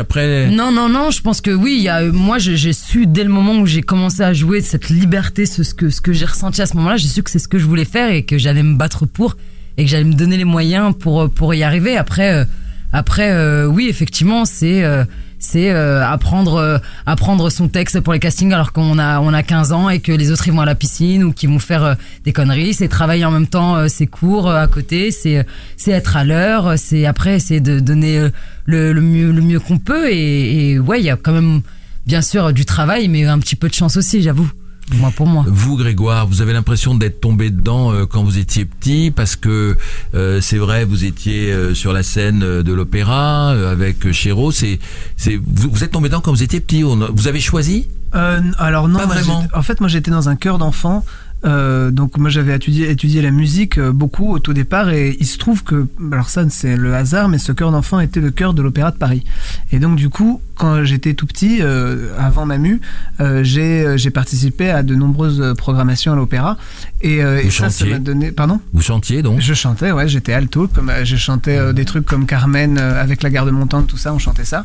[0.00, 0.50] Après?
[0.50, 1.74] Non, non, non, je pense que oui.
[1.78, 4.60] Il y a, moi, j'ai j'ai su dès le moment où j'ai commencé à jouer
[4.60, 7.30] cette liberté, ce, ce que, ce que j'ai ressenti à ce moment-là, j'ai su que
[7.30, 9.36] c'est ce que je voulais faire et que j'allais me battre pour
[9.80, 11.96] et que j'allais me donner les moyens pour, pour y arriver.
[11.96, 12.44] Après, euh,
[12.92, 14.84] après euh, oui, effectivement, c'est.
[14.84, 15.04] euh,
[15.42, 16.76] c'est euh, apprendre euh,
[17.06, 20.12] apprendre son texte pour les castings alors qu'on a on a 15 ans et que
[20.12, 21.94] les autres ils vont à la piscine ou qui vont faire euh,
[22.26, 25.42] des conneries c'est travailler en même temps euh, ses cours euh, à côté c'est euh,
[25.78, 28.28] c'est être à l'heure c'est après essayer de donner euh,
[28.66, 31.62] le, le mieux le mieux qu'on peut et, et ouais il y a quand même
[32.04, 34.50] bien sûr du travail mais un petit peu de chance aussi j'avoue
[34.94, 38.64] moi pour moi Vous, Grégoire, vous avez l'impression d'être tombé dedans euh, quand vous étiez
[38.64, 39.76] petit, parce que
[40.14, 44.52] euh, c'est vrai, vous étiez euh, sur la scène euh, de l'opéra euh, avec Chéreau.
[44.52, 44.78] C'est,
[45.16, 46.84] c'est, vous, vous êtes tombé dedans quand vous étiez petit.
[46.84, 47.88] On vous avez choisi?
[48.14, 49.46] Euh, alors non, Pas moi, vraiment.
[49.54, 51.04] En fait, moi j'étais dans un chœur d'enfants.
[51.44, 55.26] Euh, donc moi j'avais étudié, étudié la musique euh, beaucoup au tout départ et il
[55.26, 58.52] se trouve que alors ça c'est le hasard mais ce chœur d'enfants était le chœur
[58.52, 59.24] de l'opéra de Paris.
[59.72, 62.82] Et donc du coup quand j'étais tout petit euh, avant Mamu
[63.20, 66.58] euh, j'ai euh, j'ai participé à de nombreuses programmations à l'opéra
[67.02, 70.06] et, euh, Vous et ça ça m'a donné pardon Vous chantiez donc je chantais, ouais,
[70.08, 73.50] j'étais alto, comme euh, je chantais euh, des trucs comme Carmen euh, avec la garde
[73.50, 74.64] montante, tout ça, on chantait ça.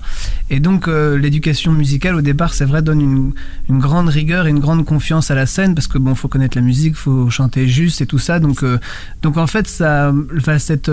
[0.50, 3.32] Et donc l'éducation musicale au départ, c'est vrai, donne une,
[3.70, 6.58] une grande rigueur et une grande confiance à la scène parce que bon, faut connaître
[6.58, 8.40] la musique, faut chanter juste et tout ça.
[8.40, 8.64] Donc
[9.22, 10.92] donc en fait, ça, enfin, cette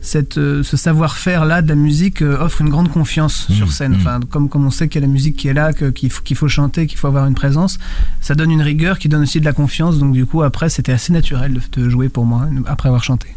[0.00, 3.92] cette ce savoir-faire là de la musique offre une grande confiance Mmh, sur scène.
[3.92, 3.96] mmh.
[3.96, 6.22] Enfin, comme comme on sait qu'il y a la musique qui est là, qu'il faut
[6.22, 7.78] qu'il faut chanter, qu'il faut avoir une présence,
[8.20, 9.98] ça donne une rigueur qui donne aussi de la confiance.
[9.98, 13.28] Donc du coup, après, c'était assez naturel de, de jouer pour moi après avoir chanté.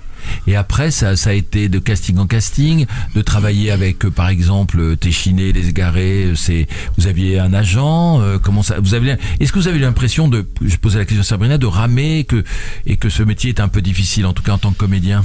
[0.48, 2.86] Et après, ça, ça a été de casting en casting,
[3.16, 6.26] de travailler avec, euh, par exemple, Téchiné, Les Égarés.
[6.26, 6.68] euh, C'est,
[6.98, 8.20] vous aviez un agent.
[8.22, 11.06] euh, comment ça Vous avez Est-ce que vous avez eu l'impression de, je posais la
[11.06, 12.44] question à Sabrina, de ramer que
[12.86, 15.24] et que ce métier est un peu difficile, en tout cas en tant que comédien?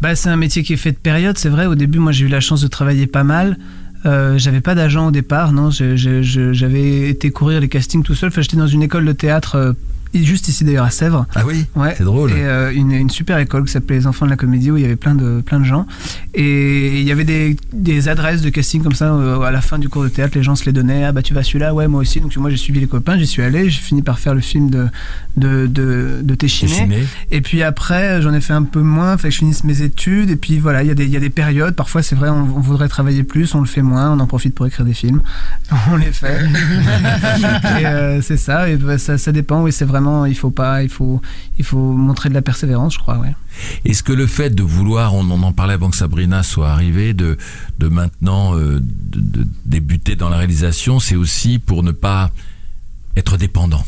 [0.00, 1.66] Bah, c'est un métier qui est fait de période, c'est vrai.
[1.66, 3.58] Au début, moi, j'ai eu la chance de travailler pas mal.
[4.06, 5.68] Euh, j'avais pas d'agent au départ, non.
[5.70, 8.30] J'avais été courir les castings tout seul.
[8.30, 9.74] Enfin, j'étais dans une école de théâtre,
[10.14, 11.26] juste ici d'ailleurs à Sèvres.
[11.34, 11.66] Ah oui.
[11.76, 11.94] Ouais.
[11.96, 12.30] C'est drôle.
[12.32, 14.82] Et euh, une, une super école qui s'appelait les Enfants de la Comédie où il
[14.82, 15.86] y avait plein de, plein de gens.
[16.34, 19.78] Et il y avait des, des adresses de casting comme ça euh, à la fin
[19.78, 20.32] du cours de théâtre.
[20.36, 21.04] Les gens se les donnaient.
[21.04, 22.20] Ah bah tu vas celui-là, ouais, moi aussi.
[22.20, 23.70] Donc moi j'ai suivi les copains, j'y suis allé.
[23.70, 24.86] J'ai fini par faire le film de,
[25.36, 26.72] de, de, de Téchiné.
[27.30, 30.30] Et puis après, j'en ai fait un peu moins, fait que je finisse mes études.
[30.30, 31.74] Et puis voilà, il y, a des- il y a des périodes.
[31.74, 34.54] Parfois, c'est vrai, on, on voudrait travailler plus, on le fait moins, on en profite
[34.54, 35.22] pour écrire des films.
[35.92, 36.38] On les fait.
[37.80, 39.62] et euh, c'est ça, et bah, ça, ça dépend.
[39.62, 39.84] Oui, c'est
[40.26, 41.20] il faut pas, il faut,
[41.58, 43.20] il faut montrer de la persévérance, je crois.
[43.84, 47.36] Est-ce que le fait de vouloir, on en parlait avant que Sabrina soit arrivée, de,
[47.78, 52.30] de maintenant euh, de débuter dans la réalisation, c'est aussi pour ne pas
[53.16, 53.84] être dépendant?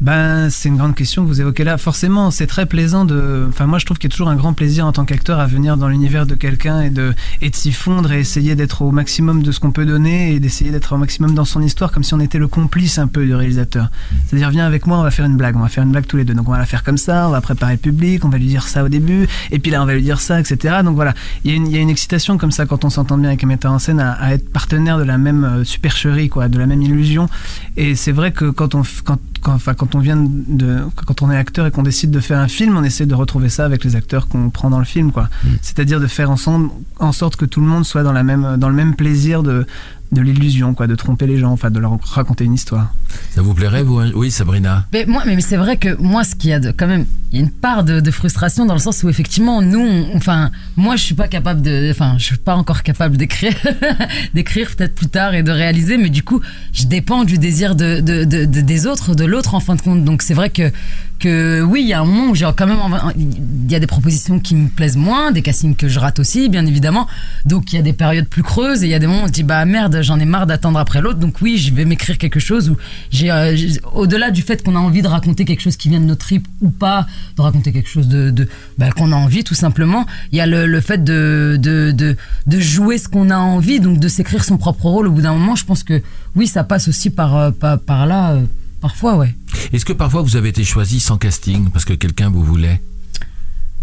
[0.00, 1.76] Ben, c'est une grande question que vous évoquez là.
[1.76, 3.46] Forcément, c'est très plaisant de.
[3.48, 5.46] Enfin, moi, je trouve qu'il y a toujours un grand plaisir en tant qu'acteur à
[5.46, 8.92] venir dans l'univers de quelqu'un et de, et de s'y fondre et essayer d'être au
[8.92, 12.04] maximum de ce qu'on peut donner et d'essayer d'être au maximum dans son histoire, comme
[12.04, 13.90] si on était le complice un peu du réalisateur.
[14.26, 16.16] C'est-à-dire, viens avec moi, on va faire une blague, on va faire une blague tous
[16.16, 16.34] les deux.
[16.34, 18.46] Donc, on va la faire comme ça, on va préparer le public, on va lui
[18.46, 20.76] dire ça au début, et puis là, on va lui dire ça, etc.
[20.84, 21.12] Donc, voilà.
[21.42, 23.30] Il y a une, il y a une excitation comme ça quand on s'entend bien
[23.30, 26.48] avec un metteur en scène à, à être partenaire de la même euh, supercherie, quoi,
[26.48, 27.28] de la même illusion.
[27.76, 31.30] Et c'est vrai que quand on, quand, quand, enfin, quand on vient de, quand on
[31.30, 33.84] est acteur et qu'on décide de faire un film, on essaie de retrouver ça avec
[33.84, 35.28] les acteurs qu'on prend dans le film, quoi.
[35.62, 38.68] C'est-à-dire de faire ensemble, en sorte que tout le monde soit dans la même, dans
[38.68, 39.66] le même plaisir de,
[40.12, 42.94] de l'illusion, quoi, de tromper les gens, enfin, de leur raconter une histoire.
[43.34, 44.86] Ça vous plairait, vous Oui, Sabrina.
[44.92, 47.04] Mais moi, mais mais c'est vrai que moi, ce qu'il y a de, quand même,
[47.32, 50.16] il y a une part de, de frustration dans le sens où effectivement, nous, on-
[50.16, 53.54] enfin, moi, je suis pas capable de, enfin, je suis pas encore capable d'écrire,
[54.34, 56.40] d'écrire peut-être plus tard et de réaliser, mais du coup,
[56.72, 59.82] je dépends du désir de, de, de- de- des autres, de l'autre en fin de
[59.82, 60.04] compte.
[60.04, 60.70] Donc c'est vrai que
[61.18, 62.78] que oui, il y a un moment où j'ai quand même,
[63.16, 66.48] il y a des propositions qui me plaisent moins, des castings que je rate aussi,
[66.48, 67.08] bien évidemment.
[67.44, 69.24] Donc il y a des périodes plus creuses et il y a des moments où
[69.24, 71.18] on se dit bah merde, j'en ai marre d'attendre après l'autre.
[71.18, 72.76] Donc oui, je vais m'écrire quelque chose où
[73.24, 76.04] euh, j'ai- au-delà du fait qu'on a envie de raconter quelque chose qui vient de
[76.06, 79.54] notre trip ou pas, de raconter quelque chose de, de bah, qu'on a envie tout
[79.54, 80.06] simplement.
[80.32, 84.08] Il y a le, fait de, de, de, jouer ce qu'on a envie, donc de
[84.08, 85.06] s'écrire son propre rôle.
[85.08, 86.02] Au bout d'un moment, je pense que
[86.36, 88.44] oui, ça passe aussi par, euh, par, là, euh,
[88.80, 89.34] parfois, ouais.
[89.72, 92.80] Est-ce que parfois vous avez été choisi sans casting parce que quelqu'un vous voulait?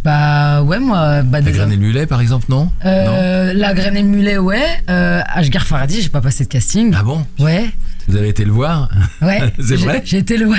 [0.06, 2.70] Bah ouais, moi, bah, La graine et le mulet, par exemple, non?
[2.86, 4.64] Euh, la graine et le mulet, ouais.
[4.88, 6.94] Euh, Ashgar Faradi, j'ai pas passé de casting.
[6.96, 7.26] Ah bon?
[7.40, 7.72] Ouais.
[8.08, 8.88] Vous avez été le voir?
[9.24, 9.42] Ouais.
[9.60, 10.02] C'est J'ai- vrai?
[10.06, 10.58] J'ai été le ouais.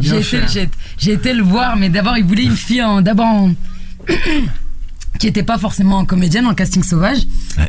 [0.00, 3.50] J'ai été, été le voir, mais d'abord il voulait une fille en d'abord en-
[5.18, 7.18] qui était pas forcément comédienne en casting sauvage.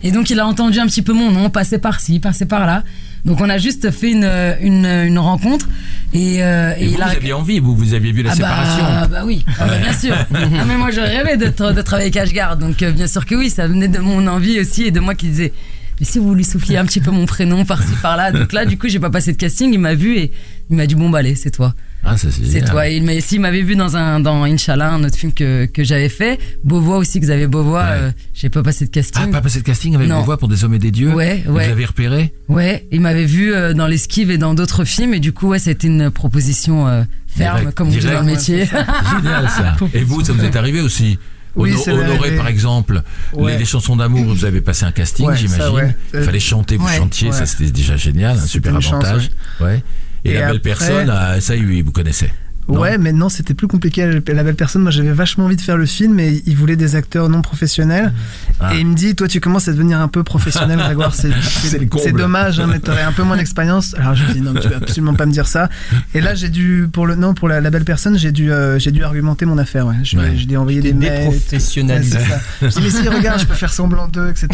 [0.03, 2.83] Et donc il a entendu un petit peu mon nom, passer par-ci, passer par-là.
[3.25, 4.29] Donc on a juste fait une
[4.61, 5.67] une, une rencontre
[6.13, 8.31] et, euh, Et, et vous, il a vous aviez envie, vous, vous aviez vu la
[8.31, 8.83] ah séparation.
[8.83, 10.15] bah, bah oui, Ah bah, bien sûr.
[10.33, 13.35] Ah, mais moi, je rêvais d'être, de travailler avec Ashgar, donc euh, bien sûr que
[13.35, 15.51] oui, ça venait de mon envie aussi et de moi qui disais.
[15.99, 18.77] Mais si vous lui souffliez un petit peu mon prénom par-ci par-là, donc là, du
[18.77, 19.73] coup, j'ai pas passé de casting.
[19.73, 20.31] Il m'a vu et
[20.69, 21.73] il m'a dit bon bah allez, c'est toi,
[22.03, 22.87] Ah, ça c'est toi.
[22.87, 26.07] Il m'a, s'il m'avait vu dans un dans Inch'Allah, un autre film que que j'avais
[26.07, 27.89] fait, Beauvois aussi, Xavier Beauvois, Ouais.
[27.91, 29.23] euh, j'ai pas passé de casting.
[29.25, 30.21] Ah, pas passé de casting avec Non.
[30.21, 31.65] voix pour des hommes et des dieux Ouais, Vous ouais.
[31.65, 35.33] avez repéré Ouais, il m'avait vu euh, dans l'esquive et dans d'autres films et du
[35.33, 38.65] coup, ouais, c'était une proposition euh, ferme, Direct, comme on dit dans le métier.
[39.15, 39.75] Génial ça.
[39.93, 41.19] Et vous, ça vous est arrivé aussi
[41.57, 43.01] Oui, ça Honoré, par exemple,
[43.33, 43.53] Ouais.
[43.53, 45.75] les, les chansons d'amour, vous avez passé un casting, Ouais, ça, j'imagine.
[45.75, 45.95] ouais.
[46.13, 46.97] Il fallait chanter, vous Ouais.
[46.97, 49.29] chantiez, ça c'était déjà génial, un super une chance, avantage.
[49.59, 49.83] ouais.
[50.27, 52.29] Et, Et la belle après- personne, ah, ça, oui, vous connaissez.
[52.69, 54.19] Non Ouais, mais non, c'était plus compliqué.
[54.27, 56.95] La belle personne, moi j'avais vachement envie de faire le film, mais il voulait des
[56.95, 58.13] acteurs non professionnels.
[58.59, 58.75] Ah.
[58.75, 61.29] Et il me dit, toi tu commences à devenir un peu professionnel, Grégoire, c'est
[62.13, 63.95] dommage, hein, mais t'aurais un peu moins d'expérience.
[63.97, 65.69] Alors je lui dis, non, mais tu vas absolument pas me dire ça.
[66.13, 68.77] Et là, j'ai dû, pour le, non, pour la, la belle personne, j'ai dû, euh,
[68.79, 69.95] j'ai dû argumenter mon affaire, ouais.
[70.03, 70.33] Je, Ouais.
[70.35, 71.27] J'ai dû envoyer des mails.
[71.27, 72.17] Ouais, Déprofessionnalisé.
[72.19, 72.39] ça.
[72.61, 74.47] Je dis, mais si, regarde, je peux faire semblant d'eux, etc.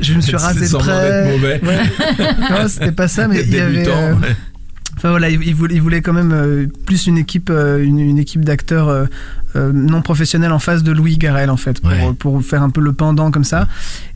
[0.00, 1.38] Je me suis rasé de près.
[1.38, 1.60] Ouais.
[2.50, 3.86] Non, c'était pas ça, mais il y avait.
[3.88, 4.36] Euh, ouais.
[4.98, 9.06] Enfin voilà, il, voulait, quand même euh, plus une équipe, euh, une, une équipe d'acteurs
[9.56, 12.12] euh, euh, non professionnels en face de Louis Garrel en fait, pour, Ouais.
[12.18, 13.66] pour faire un peu le pendant comme ça.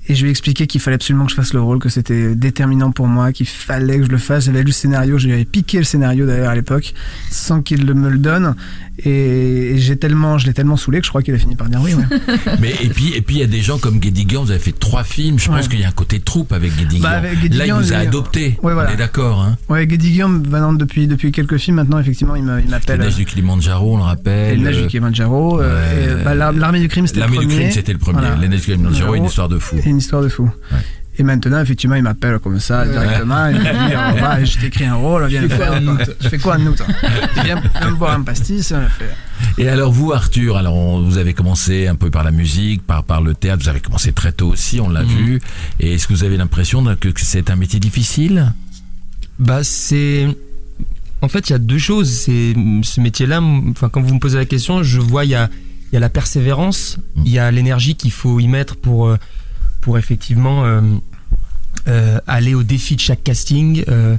[0.09, 2.35] Et je lui ai expliqué qu'il fallait absolument que je fasse le rôle, que c'était
[2.35, 4.47] déterminant pour moi, qu'il fallait que je le fasse.
[4.47, 6.93] J'avais lu le scénario, je lui avais piqué le scénario d'ailleurs à l'époque,
[7.31, 8.57] sans qu'il me le donne.
[9.05, 11.81] Et, j'ai tellement, je l'ai tellement saoulé que je crois qu'il a fini par dire
[11.83, 11.95] oui.
[11.95, 12.05] Ouais.
[12.61, 14.77] Mais et puis et puis il y a des gens comme Guédiguian, vous avez fait
[14.79, 15.39] trois films.
[15.39, 15.69] Je pense Ouais.
[15.69, 17.03] qu'il y a un côté troupe avec Guédiguian.
[17.03, 18.59] Bah, Là, il Guédiguian, vous a adopté.
[18.63, 18.91] voilà.
[18.91, 19.57] On est d'accord, hein.
[19.69, 23.01] Ouais, Guédi Guillaume, maintenant depuis depuis quelques films maintenant, effectivement, il m'appelle.
[23.01, 24.61] neiges du Kilimanjaro, on le euh, rappelle.
[24.63, 24.87] Le Euh,
[25.25, 25.61] Kilimanjaro.
[25.61, 26.09] euh, ouais.
[26.09, 27.49] euh, bah, l'Ar- L'armée du crime, c'était le L'armée premier.
[27.55, 28.21] du crime, c'était le premier.
[28.21, 28.37] Voilà.
[28.37, 29.77] Les neiges du Kilimanjaro, une histoire de fou.
[29.85, 30.51] Une histoire de fou.
[30.73, 30.79] Ouais.
[31.19, 33.47] Et maintenant, effectivement, il m'appelle comme ça directement.
[33.49, 33.69] Il me dit
[34.15, 35.79] oh, bah, Je t'écris un rôle, viens le faire.
[36.21, 36.83] Je fais quoi en août
[37.45, 39.11] Viens me boire un pastis, on le fait.
[39.59, 43.05] Et alors vous, Arthur, alors on- vous avez commencé un peu par la musique, par
[43.05, 43.63] par le théâtre.
[43.63, 45.09] Vous avez commencé très tôt aussi, on l'a Mhm.
[45.09, 45.41] vu.
[45.81, 48.53] Et est-ce que vous avez l'impression que, que c'est un métier difficile?
[49.39, 50.29] Bah c'est
[51.23, 52.11] en fait il y a deux choses.
[52.11, 53.41] C'est ce métier-là.
[53.71, 55.49] Enfin quand vous me posez la question, je vois il y a
[55.91, 57.23] il y a la persévérance, Mm.
[57.27, 59.17] il y a l'énergie qu'il faut y mettre pour euh,
[59.81, 60.81] pour effectivement euh,
[61.89, 64.17] euh, aller au défi de chaque casting, euh,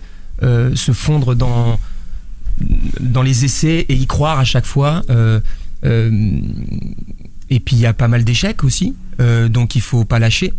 [0.76, 1.80] se fondre dans
[3.00, 5.02] dans les essais et y croire à chaque fois.
[7.50, 8.96] et puis il y a pas mal d'échecs aussi,
[9.50, 10.54] donc il faut pas lâcher.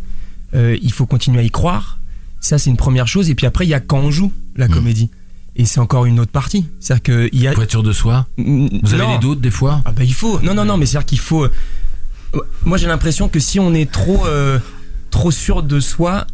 [0.55, 1.99] Il faut continuer à y croire.
[2.41, 3.31] Ça c'est une première chose.
[3.31, 4.71] Et puis après il y a quand on joue la Mm.
[4.73, 5.11] comédie.
[5.57, 6.67] Et c'est encore une autre partie.
[6.81, 7.55] C'est-à-dire que il y a.
[7.69, 9.15] Sûr de soi Vous avez Non.
[9.15, 10.41] des doutes des fois Ah bah il faut.
[10.41, 11.47] Non non non, mais c'est-à-dire qu'il faut.
[12.65, 14.59] Moi j'ai l'impression que si on est trop euh,
[15.11, 16.27] trop sûr de soi,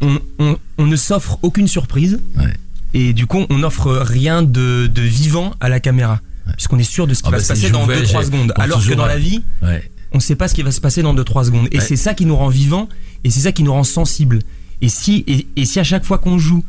[0.00, 2.20] on, on- on ne s'offre aucune surprise.
[2.36, 2.52] Ouais.
[2.94, 6.20] Et du coup, on n'offre rien de, de vivant à la caméra.
[6.56, 8.24] Puisqu'on est sûr de ce qui Ah va bah, se passer dans pouvais, 2-3 j'ai-
[8.26, 8.52] secondes.
[8.56, 9.20] Alors que dans la ouais.
[9.20, 9.90] vie, Ouais.
[10.12, 11.68] on sait pas ce qui va se passer dans 2-3 secondes.
[11.72, 11.84] Et Ouais.
[11.84, 12.88] c'est ça qui nous rend vivants
[13.24, 14.40] et c'est ça qui nous rend sensibles.
[14.82, 16.64] Et si, et, et si à chaque fois qu'on joue,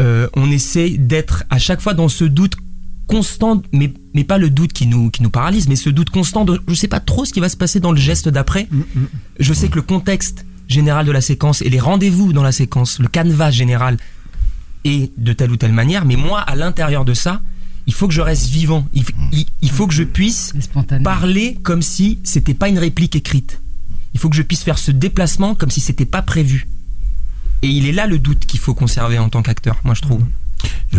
[0.00, 2.54] euh, on essaie d'être à chaque fois dans ce doute
[3.06, 6.44] constant, mais, mais pas le doute qui nous, qui nous paralyse, mais ce doute constant
[6.44, 8.68] de je sais pas trop ce qui va se passer dans le geste d'après.
[9.38, 12.98] Je sais que le contexte général de la séquence et les rendez-vous dans la séquence,
[12.98, 13.96] le canevas général
[14.84, 17.40] est de telle ou telle manière, mais moi, à l'intérieur de ça,
[17.86, 18.86] il faut que je reste vivant.
[18.92, 20.52] Il, il- il faut que je puisse
[21.04, 23.60] parler comme si c'était pas une réplique écrite.
[24.14, 26.66] Il faut que je puisse faire ce déplacement comme si c'était pas prévu.
[27.62, 30.22] Et il est là le doute qu'il faut conserver en tant qu'acteur, moi je trouve.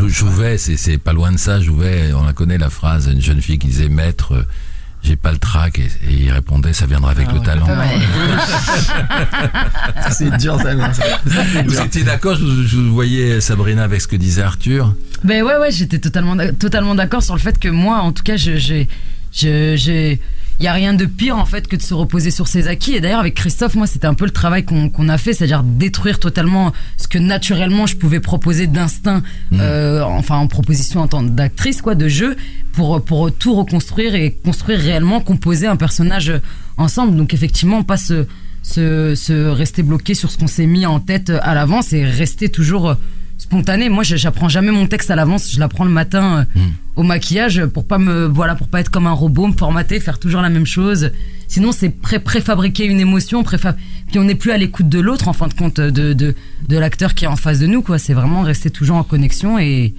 [0.08, 3.42] Jouais, c'est c'est pas loin de ça, jouais, on la connaît la phrase, une jeune
[3.42, 4.44] fille qui disait Maître, euh,
[5.04, 7.68] j'ai pas le trac, et, et il répondait Ça viendra avec Ah le talent.
[10.12, 10.94] C'est dur, ça.
[10.94, 11.04] ça.
[11.66, 14.94] Vous étiez d'accord je, je voyais Sabrina avec ce que disait Arthur?
[15.24, 18.38] Ben ouais, ouais, j'étais totalement, totalement d'accord sur le fait que moi, en tout cas,
[18.38, 18.88] je- j'ai,
[19.34, 20.20] je- j'ai,
[20.60, 22.94] il y a rien de pire en fait que de se reposer sur ses acquis.
[22.94, 26.20] Et d'ailleurs, avec Christophe, moi, c'était un peu le travail qu'on a fait, c'est-à-dire détruire
[26.20, 29.22] totalement ce que naturellement je pouvais proposer d'instinct,
[29.54, 32.36] euh, enfin en proposition en tant d'actrice, quoi, de jeu,
[32.74, 36.34] pour pour tout reconstruire et construire réellement, composer un personnage
[36.78, 37.16] ensemble.
[37.16, 38.26] Donc effectivement, pas se
[38.64, 42.50] se, se rester bloqué sur ce qu'on s'est mis en tête à l'avance et rester
[42.50, 42.98] toujours
[43.48, 43.90] spontané.
[43.90, 45.52] Moi, j'apprends jamais mon texte à l'avance.
[45.52, 46.62] Je l'apprends le matin euh,
[46.98, 50.20] au maquillage pour pas me voilà pour pas être comme un robot, me formater, faire
[50.20, 51.12] toujours la même chose.
[51.48, 53.76] Sinon, c'est pré préfabriquer une émotion, préfa
[54.08, 56.36] puis on n'est plus à l'écoute de l'autre en fin de compte de de,
[56.68, 57.98] de l'acteur qui est en face de nous quoi.
[57.98, 59.94] C'est vraiment rester toujours en connexion et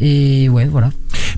[0.00, 0.90] et ouais voilà.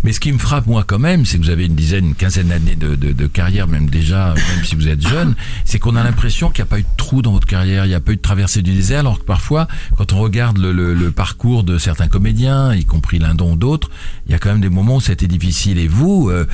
[0.05, 2.15] Mais ce qui me frappe, moi, quand même, c'est que vous avez une dizaine, une
[2.15, 5.95] quinzaine d'années de, de, de carrière, même déjà, même si vous êtes jeune, c'est qu'on
[5.95, 8.01] a l'impression qu'il n'y a pas eu de trou dans votre carrière, il n'y a
[8.01, 11.11] pas eu de traversée du désert, alors que parfois, quand on regarde le, le, le
[11.13, 13.91] parcours de certains comédiens, y compris l'un dont d'autres,
[14.27, 15.79] il y a quand même des moments où c'était difficile.
[15.79, 16.47] Et vous, euh,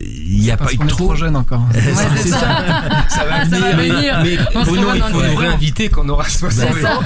[0.00, 1.62] il n'y a pas eu de est trop jeune encore.
[1.72, 1.80] C'est
[2.22, 2.38] c'est ça.
[2.38, 3.08] ça.
[3.08, 3.94] Ça va Ça va venir.
[3.96, 4.20] venir.
[4.22, 5.36] Mais Bruno, revoit il faut nous ans.
[5.36, 7.00] réinviter quand on aura 60 C'est ça.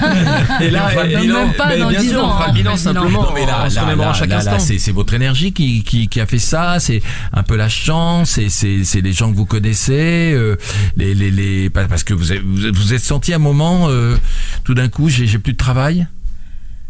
[0.59, 1.45] Et là, On fera le et- bilan.
[1.47, 3.23] Même pas mais dans bien 10 sûr, ans, on fera hein, le bilan simplement.
[3.23, 4.51] Non, mais là, là, là, chaque là, instant.
[4.51, 7.01] là, c'est votre énergie qui, qui, qui a fait ça, c'est
[7.33, 10.57] un peu la chance, c'est c'est les gens que vous connaissez, euh,
[10.97, 13.87] les, les, les, pa- parce que vous avez- vous vous êtes senti à un moment,
[13.89, 14.17] euh,
[14.65, 16.07] tout d'un coup, j'ai j'ai plus de travail.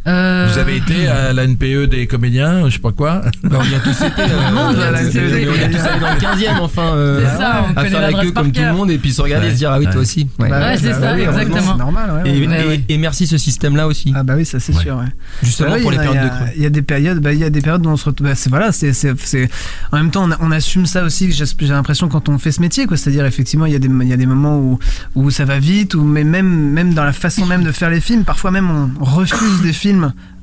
[0.08, 3.22] Euh, Vous avez été à la NPE des comédiens, je sais pas quoi.
[3.43, 4.22] Bah, on y a tous été.
[4.22, 6.95] euh, Non, on y a tous on allé dans le 15e, enfin.
[6.95, 9.22] euh, C'est ça, on à faire la queue comme tout le monde et puis se
[9.22, 9.91] regarder et se dire, ah oui, Ouais.
[9.91, 10.28] toi aussi.
[10.39, 10.49] Ouais.
[10.49, 11.72] Bah Ouais, c'est bah ça, oui, exactement.
[11.74, 12.30] C'est normal, ouais.
[12.32, 12.47] Et, ouais.
[12.47, 12.84] Ouais, et- ouais.
[12.89, 14.12] et merci ce système-là aussi.
[14.16, 14.82] Ah bah oui, ça c'est Ouais.
[14.82, 14.95] sûr.
[14.97, 15.06] Ouais.
[15.43, 16.45] Justement Bah pour les il y en a- périodes de creux.
[16.56, 18.28] Il y a des périodes, bah, il y a des périodes où on se retrouve.
[18.28, 19.49] bah, c'est voilà, c'est, c'est, c'est-
[19.91, 21.32] En même temps, on, on assume ça aussi.
[21.32, 22.97] J'ai, j'ai l'impression quand on fait ce métier, quoi.
[22.97, 24.80] C'est-à-dire effectivement, il y a des, il y a des moments où
[25.16, 28.02] où ça va vite, ou mais même même dans la façon même de faire les
[28.02, 29.91] films, parfois même on refuse des films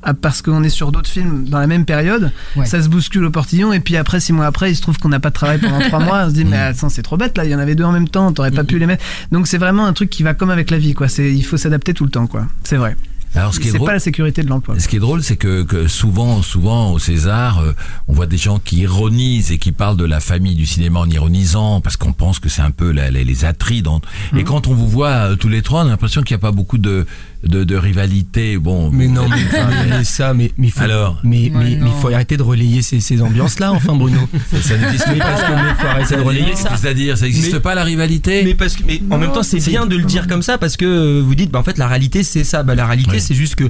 [0.03, 2.31] ah, parce qu'on est sur d'autres films dans la même période.
[2.55, 2.65] Ouais.
[2.65, 5.09] Ça se bouscule au portillon, et puis après six mois après, il se trouve qu'on
[5.09, 6.25] n'a pas de travail pendant trois mois.
[6.25, 7.45] On se dit mais attends, c'est trop bête là.
[7.45, 8.31] Il y en avait deux en même temps.
[8.31, 9.03] T'aurais pas pu les mettre.
[9.31, 11.07] Donc c'est vraiment un truc qui va comme avec la vie, quoi.
[11.07, 12.45] C'est il faut s'adapter tout le temps, quoi.
[12.63, 12.95] C'est vrai.
[13.35, 14.79] Alors ce qui est C'est drôle, pas la sécurité de l'emploi.
[14.79, 17.73] Ce qui est drôle, c'est que, que souvent, souvent au César, euh,
[18.07, 21.09] on voit des gens qui ironisent et qui parlent de la famille du cinéma en
[21.09, 23.87] ironisant, parce qu'on pense que c'est un peu la- la- les atrides.
[24.33, 24.39] Mhm.
[24.39, 26.41] Et quand on vous voit euh, tous les trois, on a l'impression qu'il n'y a
[26.41, 27.05] pas beaucoup de,
[27.43, 28.57] de, de rivalité.
[28.57, 31.63] Bon, Mais non, mais, enfin, mais- mais ça, mais mais faut, Alors mais mais Ouais,
[31.75, 31.91] mais non.
[31.93, 34.19] faut arrêter de relayer ces, ces ambiances-là, enfin Bruno.
[34.61, 35.13] ça n'existe pas.
[35.25, 36.75] parce que mais faut arrêter de relayer ça.
[36.75, 39.85] C'est-à-dire, ça n'existe pas la rivalité Mais parce que, mais en même temps, c'est bien
[39.85, 42.23] de le dire comme ça parce que euh, vous dites, bah en fait, la réalité
[42.23, 42.63] c'est ça.
[42.63, 43.18] Bah la réalité, Oui.
[43.19, 43.69] C'est juste que,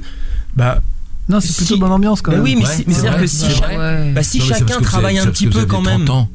[0.56, 0.80] bah,
[1.28, 2.44] Non, c'est plutôt Si- bonne ambiance quand bah même.
[2.44, 3.44] oui, mais, Ouais, c'est-à-dire vrai, que si,
[4.14, 6.04] bah, si Non, chacun travaille un petit peu quand même.
[6.04, 6.28] 30 ans.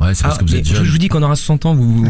[0.00, 0.84] Ouais, c'est parce Ah, que vous mais êtes je, jeune.
[0.84, 2.04] je vous dis qu'on aura 60 ans, vous,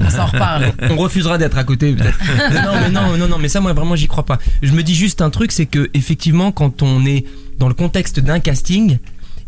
[0.00, 0.72] On s'en reparle.
[0.90, 1.94] on refusera d'être à côté.
[1.94, 2.18] peut-être.
[2.52, 4.38] non, mais non, non, non, mais ça, moi, vraiment, j'y crois pas.
[4.62, 7.24] Je me dis juste un truc, c'est que effectivement, quand on est
[7.58, 8.98] dans le contexte d'un casting,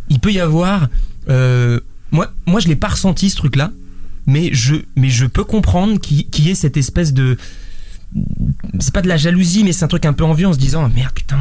[0.08, 0.88] il peut y avoir.
[1.28, 1.78] euh,
[2.10, 3.70] moi, moi, je l'ai pas ressenti ce truc-là,
[4.26, 7.36] mais je, mais je peux comprendre qu'il qu'il y ait cette espèce de.
[8.78, 10.88] C'est pas de la jalousie, mais c'est un truc un peu envieux en se disant
[10.88, 11.36] merde, putain.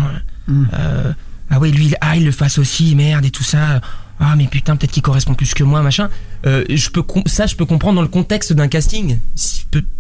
[0.48, 0.64] Mm.
[0.74, 1.14] euh,
[1.50, 3.80] ah ouais, lui, il, ah, il le fasse aussi, merde, et tout ça.
[4.20, 6.10] Ah, mais putain, peut-être qu'il correspond plus que moi, machin.
[6.46, 9.18] Euh, je peux ça, je peux comprendre dans le contexte d'un casting,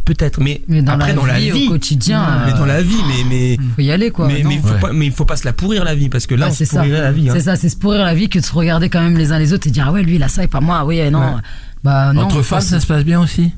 [0.05, 2.65] peut-être, mais, Mais dans après la dans la vie, vie, au quotidien, mais euh, dans
[2.65, 4.27] la vie, mais mais faut y aller quoi.
[4.27, 4.79] mais mais il faut Ouais.
[4.79, 6.65] pas, mais il faut pas se la pourrir la vie parce que là, on c'est
[6.65, 6.79] se ça.
[6.79, 7.29] pourrirait la vie.
[7.29, 7.33] hein.
[7.35, 9.39] C'est ça, c'est se pourrir la vie que de se regarder quand même les uns
[9.39, 11.09] les autres et dire ah ouais lui il a ça et pas moi, oui et
[11.11, 11.19] non.
[11.35, 11.41] Ouais.
[11.83, 12.23] Bah non.
[12.23, 13.51] Entre femmes, ça se passe bien aussi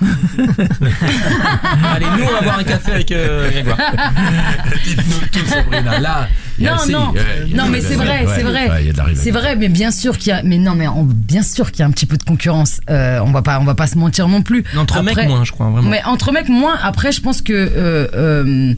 [1.94, 3.78] Allez, nous, on va boire un café avec euh, Grégoire.
[4.84, 5.98] Dites-nous tout, Sabrina.
[5.98, 6.28] Là,
[6.58, 7.14] il y a- Non, non,
[7.54, 8.68] non, mais c'est vrai, c'est vrai.
[8.70, 8.92] ouais.
[9.14, 11.80] C'est vrai, mais bien sûr qu'il y a, mais non, mais on- bien sûr qu'il
[11.80, 12.80] y a un petit peu de concurrence.
[12.90, 14.64] Euh, on va pas, on va pas se mentir non plus.
[14.76, 15.88] Entre Après- mecs, moins, je crois, vraiment.
[15.88, 16.76] Mais entre mecs, moins.
[16.82, 18.74] Après, je pense que euh, euh,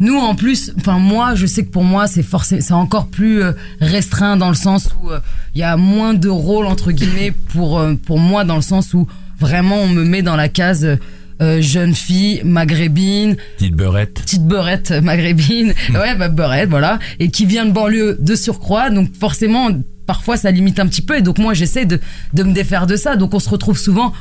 [0.00, 3.42] nous en plus, enfin moi, je sais que pour moi c'est forcément, c'est encore plus
[3.80, 5.20] restreint dans le sens où euh,
[5.54, 8.94] il y a moins de rôles entre guillemets pour euh, pour moi dans le sens
[8.94, 9.06] où
[9.42, 10.86] vraiment on me met dans la case
[11.40, 14.14] euh, jeune fille maghrébine, Petite beurette.
[14.22, 19.08] petite beurette maghrébine, ouais bah beurette voilà, et qui vient de banlieue de surcroît, donc
[19.18, 19.68] forcément
[20.06, 21.16] parfois ça limite un petit peu.
[21.18, 21.98] Et donc moi j'essaie de
[22.34, 24.12] de me défaire de ça, donc on se retrouve souvent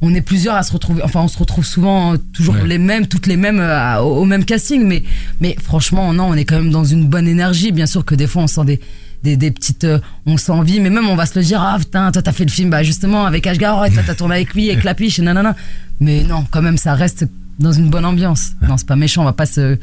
[0.00, 2.68] on est plusieurs à se retrouver enfin on se retrouve souvent euh, toujours Ouais.
[2.68, 4.84] les mêmes toutes les mêmes euh, au même casting.
[4.86, 5.02] Mais
[5.40, 7.72] mais franchement non on est quand même dans une bonne énergie.
[7.72, 8.80] Bien sûr que des fois on sent des
[9.22, 12.10] des, des petites euh, on s'envie mais même on va se le dire ah putain
[12.12, 14.70] toi t'as fait le film bah justement avec Ashgar et toi t'as tourné avec lui
[14.70, 15.56] avec Lapiche et nanana.
[16.00, 17.26] Mais non quand même ça reste
[17.58, 18.52] dans une bonne ambiance.
[18.66, 19.76] Non c'est pas méchant on va pas se,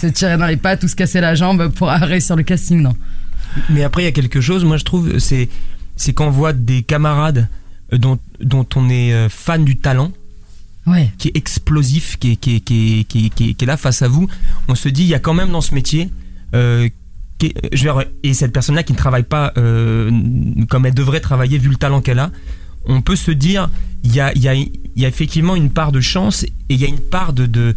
[0.00, 2.94] se tirer dans les pattes ou se casser la jambe pour réussir le casting non.
[3.70, 5.48] Mais après, il y a quelque chose, moi je trouve, c'est
[5.96, 7.48] c'est quand on voit des camarades
[7.94, 10.12] euh, dont, dont on est euh, fan du talent,
[10.86, 11.10] ouais.
[11.16, 13.66] Qui est explosif, qui est, qui, est, qui, est, qui, est, qui est- qui est
[13.66, 14.28] là face à vous,
[14.68, 16.10] on se dit, il y a quand même dans ce métier,
[16.54, 16.90] euh,
[17.72, 20.10] je vais, et cette personne-là qui ne travaille pas euh,
[20.68, 22.30] comme elle devrait travailler vu le talent qu'elle a,
[22.86, 23.68] on peut se dire,
[24.04, 26.52] il y a, il y, a, il y a effectivement une part de chance et
[26.70, 27.46] il y a une part de...
[27.46, 27.74] de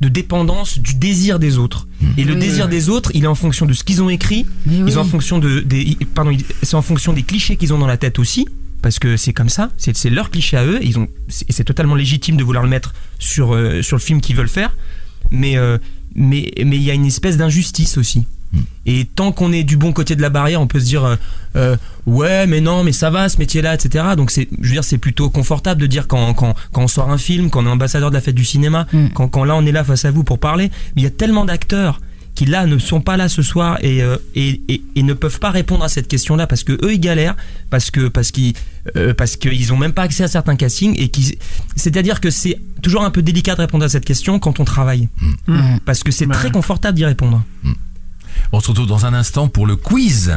[0.00, 1.88] de dépendance du désir des autres.
[2.16, 2.70] Et le Oui, désir oui.
[2.70, 4.96] des autres, il est en fonction de ce qu'ils ont écrit, Mais ils oui.
[4.96, 6.30] ont en fonction de des pardon
[6.62, 8.46] c'est en fonction des clichés qu'ils ont dans la tête aussi
[8.80, 11.50] parce que c'est comme ça c'est c'est leur cliché à eux et ils ont c'est
[11.50, 14.76] c'est totalement légitime de vouloir le mettre sur euh, sur le film qu'ils veulent faire
[15.32, 15.78] mais euh,
[16.14, 18.24] mais mais il y a une espèce d'injustice aussi
[18.86, 21.16] et tant qu'on est du bon côté de la barrière on peut se dire euh,
[21.56, 21.76] euh,
[22.06, 24.84] ouais mais non mais ça va ce métier là etc donc c'est je veux dire
[24.84, 27.70] c'est plutôt confortable de dire quand, quand quand on sort un film quand on est
[27.70, 29.08] ambassadeur de la fête du cinéma Mm.
[29.14, 31.10] quand quand là on est là face à vous pour parler mais il y a
[31.10, 32.00] tellement d'acteurs
[32.34, 35.40] qui là ne sont pas là ce soir et, euh, et, et, et ne peuvent
[35.40, 37.34] pas répondre à cette question-là parce que eux ils galèrent
[37.68, 38.54] parce que parce qu'ils
[38.96, 41.36] euh, parce qu'ils ont même pas accès à certains castings et qui
[41.74, 45.08] c'est-à-dire que c'est toujours un peu délicat de répondre à cette question quand on travaille
[45.48, 45.78] Mm.
[45.84, 47.42] parce que c'est très confortable d'y répondre.
[48.52, 50.32] On se retrouve dans un instant pour le quiz.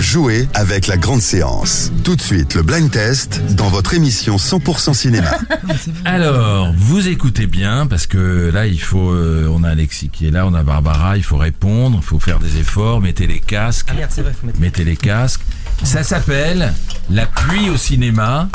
[0.00, 1.90] Jouez avec la grande séance.
[2.04, 5.32] Tout de suite, le blind test dans votre émission 100% cinéma.
[6.04, 10.30] Alors, vous écoutez bien parce que là, il faut, euh, on a Alexis qui est
[10.30, 13.92] là, on a Barbara, il faut répondre, il faut faire des efforts, mettez les casques,
[13.94, 14.60] merde, c'est vrai, faut mettre...
[14.60, 15.40] mettez les casques.
[15.82, 16.72] Ça s'appelle
[17.10, 18.48] La pluie au cinéma.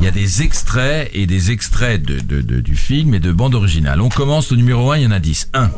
[0.00, 3.32] Il y a des extraits et des extraits de, de- de- du film et de
[3.32, 4.00] bande originale.
[4.00, 5.48] On commence au numéro 1, il y en a 10.
[5.54, 5.70] 1.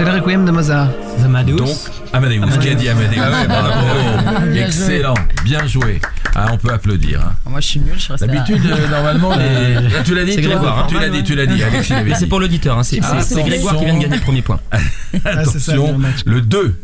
[0.00, 0.88] C'est le requiem de Mozart.
[1.22, 1.56] Amadeus.
[1.56, 1.68] Donc,
[2.14, 5.12] Amadeus, qui a dit Amadeus Bravo, Bien excellent,
[5.44, 6.00] bien joué.
[6.34, 7.20] Ah, on peut applaudir.
[7.20, 7.32] hein.
[7.44, 8.16] moi je suis nul je là.
[8.18, 9.74] D'habitude, euh, normalement, les...
[9.90, 10.86] Là, tu l'as dit, Grégoire, hein.
[10.88, 11.62] Tu l'as dit, tu l'as dit.
[11.62, 13.46] Alexis l'avait Mais c'est pour l'auditeur, hein, c'est Ah, c'est- c'est attention.
[13.46, 14.58] Grégoire qui vient de gagner le premier point.
[14.72, 14.78] Ah,
[15.22, 16.20] ça, Attention, le match.
[16.24, 16.74] le 2.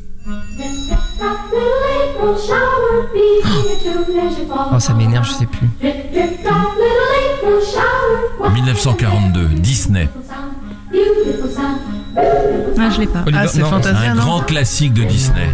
[4.74, 5.68] Oh, ça m'énerve, je sais plus.
[8.52, 10.08] 1942, Disney.
[12.18, 13.24] Ah, je l'ai pas.
[13.34, 15.48] Ah, c'est Fantasia, Un non grand classique de Disney.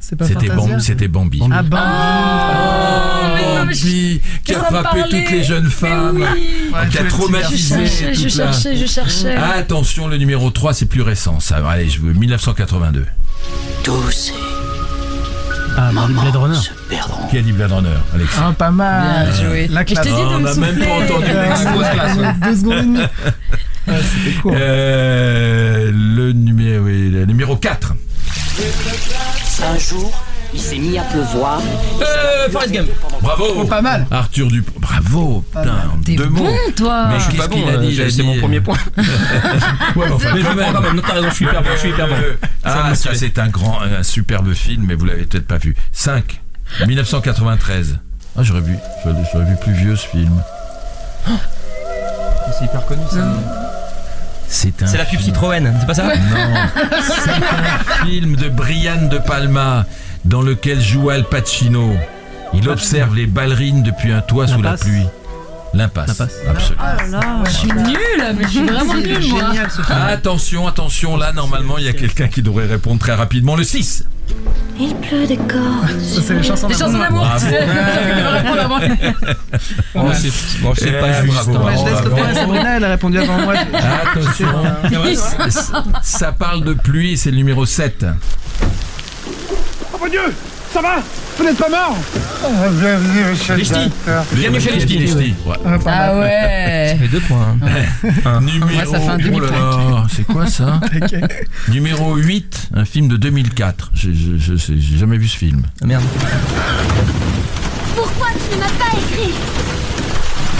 [0.00, 0.72] C'est pas C'était Bambi.
[0.80, 1.42] C'était Bambi.
[1.52, 1.82] Ah, Bambi.
[1.82, 7.86] Oh, je- Bambi, qui a frappé toutes les jeunes femmes, Ouais, qui a tous traumatisé
[7.86, 11.40] je cherchais je la- cherchais je cherchais Attention, le numéro 3, c'est plus récent.
[11.40, 13.04] Ça, allez, je veux 1982.
[15.78, 16.58] Ah, Blade Runner.
[17.30, 19.26] Qui a dit Blade Runner, Alexis Ah, pas mal.
[19.32, 19.66] Bien joué.
[19.68, 20.04] La je classe.
[20.04, 22.34] t'ai dit de On me n'a même pas entendu l'extrait.
[22.44, 22.98] Deux secondes et demie.
[23.86, 24.52] C'était court.
[24.56, 27.94] Euh, le numéro, oui, le numéro 4.
[29.62, 30.12] Un jour,
[30.52, 31.60] il s'est mis à pleuvoir.
[32.00, 32.88] Euh, Forrest Gump.
[33.22, 34.06] Bravo Oh, pas mal.
[34.10, 34.72] Arthur Dupont.
[34.80, 35.74] Bravo Putain,
[36.04, 36.50] T'es deux bon mots.
[36.76, 38.76] toi Mais Je suis pas qu'il bon, a dit, euh, a c'est mon premier point.
[39.96, 40.72] Ouais, enfin, Mais je même.
[40.72, 42.14] quand même, non, t'as raison, je suis hyper bon, je suis hyper bon.
[42.62, 45.58] Ça va Ah, ça c'est un grand, un superbe film, mais vous l'avez peut-être pas
[45.58, 45.74] vu.
[45.92, 46.40] 5.
[46.86, 47.98] 1993.
[48.38, 50.42] Ah, j'aurais vu, j'aurais j'aurais vu plus vieux ce film.
[52.58, 53.24] C'est hyper connu ça.
[54.48, 54.86] C'est un.
[54.86, 56.54] C'est la pub film- Citroën, c'est pas ça Non.
[57.24, 59.86] C'est un film de Brian De Palma
[60.24, 61.94] dans lequel joue Al Pacino.
[62.54, 65.06] Il observe les ballerines depuis un toit sous la pluie.
[65.74, 66.20] L'impasse.
[66.20, 66.46] Absolument.
[66.80, 67.44] Oh là là.
[67.44, 69.98] je suis nulle mais je suis vraiment nulle moi Génial ce film.
[70.08, 73.56] Attention, attention, là normalement il y a quelqu'un qui devrait répondre très rapidement.
[73.56, 74.04] Le 6.
[74.78, 76.00] Il pleut des cordes.
[76.02, 77.20] Ça, c'est les chansons les chansons d'amour.
[77.22, 77.46] d'amour Bravo.
[77.46, 77.64] tu sais.
[78.28, 78.78] Répondre avant.
[79.94, 81.48] Bon, c'est bon, c'est Eh, pas juste.
[81.48, 81.66] bravo.
[81.66, 83.54] Ouais, je laisse le Sabrina, elle a répondu avant moi?
[83.54, 84.48] Attention.
[85.50, 88.04] Ça- Ça parle de pluie, c'est le numéro 7.
[89.94, 90.20] Oh mon Dieu
[90.76, 90.96] Ça va
[91.38, 91.96] Vous n'êtes pas mort
[93.56, 93.90] Lechti.
[94.34, 95.34] Bienvenue chez.
[95.64, 97.56] Ah, ah ouais Ça fait deux points.
[98.26, 98.40] hein.
[98.42, 100.78] Numéro, Ouais, ça fait un oh là là, c'est quoi ça.
[101.68, 103.92] Numéro 8, un film de 2004.
[103.94, 105.62] Je, je, j'ai jamais vu ce film.
[105.80, 106.04] Ah, Merde.
[107.94, 109.32] Pourquoi tu ne m'as pas écrit?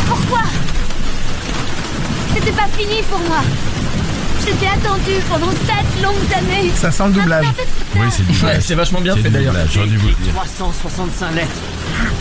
[0.09, 0.45] Pourquoi?
[2.57, 3.43] Pas fini pour moi.
[4.45, 6.71] J'étais attendue pendant sept longues années.
[6.75, 7.47] Ça sent le doublage.
[7.97, 8.43] Oui, c'est doublage.
[8.57, 9.53] Ouais, c'est vachement bien fait d'ailleurs.
[9.53, 10.33] doublage, J'aurais dû vous le dire.
[10.35, 11.49] 365 lettres.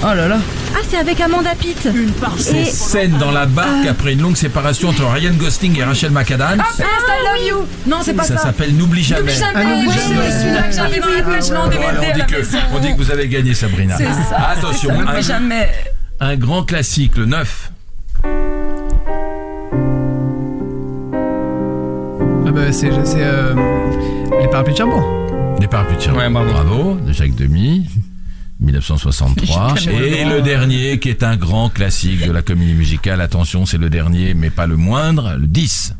[0.01, 0.37] Oh là là.
[0.73, 1.87] Ah, c'est avec Amanda Pitt.
[1.93, 5.77] Une par Ces Et- scènes dans la barque après une longue séparation entre Ryan Gosling
[5.79, 6.61] et Rachel McAdams.
[6.61, 6.83] Ah, I
[7.25, 7.67] Love You.
[7.87, 8.43] Non, c'est pas Ça ça.
[8.43, 9.21] s'appelle N'oublie jamais.
[9.21, 9.65] N'oublie jamais.
[10.27, 12.57] Ah, celui-là que j'avais on, dit que, maison.
[12.73, 13.97] on dit que vous avez gagné, Sabrina.
[13.97, 14.49] C'est ça.
[14.51, 15.69] Attention, n'oublie jamais.
[16.19, 17.71] un grand classique, le 9.
[22.55, 23.53] Bah, c'est euh,
[24.39, 25.03] les parapluies de Cherbourg.
[25.59, 26.23] Les parapluies de Cherbourg.
[26.23, 26.51] Ouais, bravo.
[26.53, 27.85] bravo, de Jacques Demy.
[28.61, 33.19] 1963 Je connais et le dernier qui est un grand classique de la comédie musicale
[33.19, 35.93] attention c'est le dernier mais pas le moindre le 10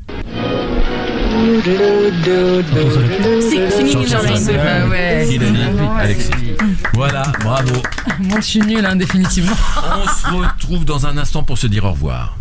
[6.94, 7.74] voilà bravo.
[8.20, 9.56] Moi, je suis nulle, hein, définitivement.
[9.76, 12.38] on se retrouve dans un instant pour se dire au revoir.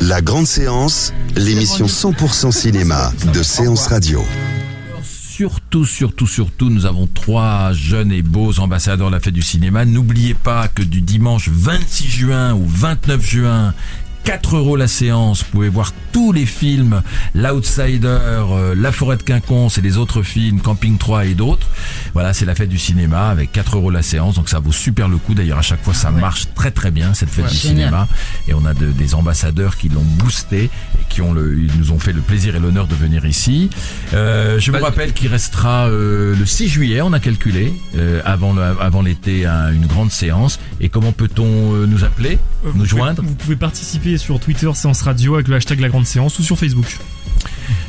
[0.00, 4.24] La grande séance, l'émission 100% cinéma de Séance Radio.
[5.02, 9.84] Surtout, surtout, surtout, nous avons trois jeunes et beaux ambassadeurs de la fête du cinéma.
[9.84, 13.74] N'oubliez pas que du dimanche 26 juin au 29 juin,
[14.24, 15.40] 4 euros la séance.
[15.44, 17.02] Vous pouvez voir tous les films,
[17.34, 21.66] L'Outsider, euh, La Forêt de Quinconce et les autres films, Camping 3 et d'autres.
[22.14, 24.36] Voilà, c'est la fête du cinéma avec 4 euros la séance.
[24.36, 25.34] Donc ça vaut super le coup.
[25.34, 27.76] D'ailleurs, à chaque fois, ça marche très très bien, cette fête du Génial.
[27.84, 28.08] cinéma.
[28.48, 31.92] Et on a de- des ambassadeurs qui l'ont boosté et qui ont le, ils nous
[31.92, 33.68] ont fait le plaisir et l'honneur de venir ici.
[34.14, 38.52] Euh, je vous rappelle qu'il restera euh, le 6 juillet, on a calculé, euh, avant
[38.52, 40.58] le- avant l'été, un- une grande séance.
[40.80, 43.22] Et comment peut-on euh, nous appeler, Euh, nous vous pouvez- joindre?
[43.22, 46.58] Vous pouvez participer sur Twitter Séance Radio avec le hashtag La Grande Séance ou sur
[46.58, 46.98] Facebook.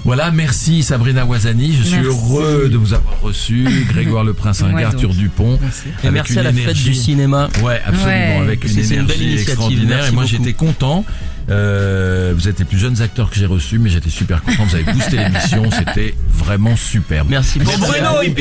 [0.03, 1.73] Voilà, merci Sabrina Wazani.
[1.75, 2.07] Je suis Merci.
[2.07, 3.65] heureux de vous avoir reçu.
[3.89, 5.17] Grégoire Le Prince, Ouais, Arthur donc.
[5.17, 5.55] Dupont.
[6.03, 7.49] Et Avec merci une à la fête énergie- du cinéma.
[7.63, 8.37] Ouais, absolument, Ouais.
[8.41, 9.87] avec une une énergie initiative, extraordinaire.
[9.97, 11.05] merci et moi, j'étais content.
[11.49, 14.63] Euh, vous êtes les plus jeunes acteurs que j'ai reçus, mais j'étais super content.
[14.65, 17.27] Vous avez boosté l'émission, c'était vraiment superbe.
[17.29, 18.33] Merci pour Bruno, il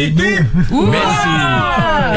[0.91, 1.29] Merci.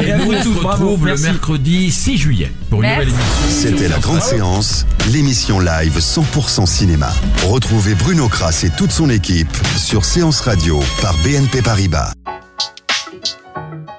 [0.05, 3.07] Et Et nous, vous on se retrouve le mercredi 6 juillet pour une Merci.
[3.11, 3.69] nouvelle émission.
[3.77, 7.11] C'était la grande séance, l'émission live 100% cinéma.
[7.45, 12.13] Retrouvez Bruno Kras et toute son équipe sur Séance Radio par BNP Paribas.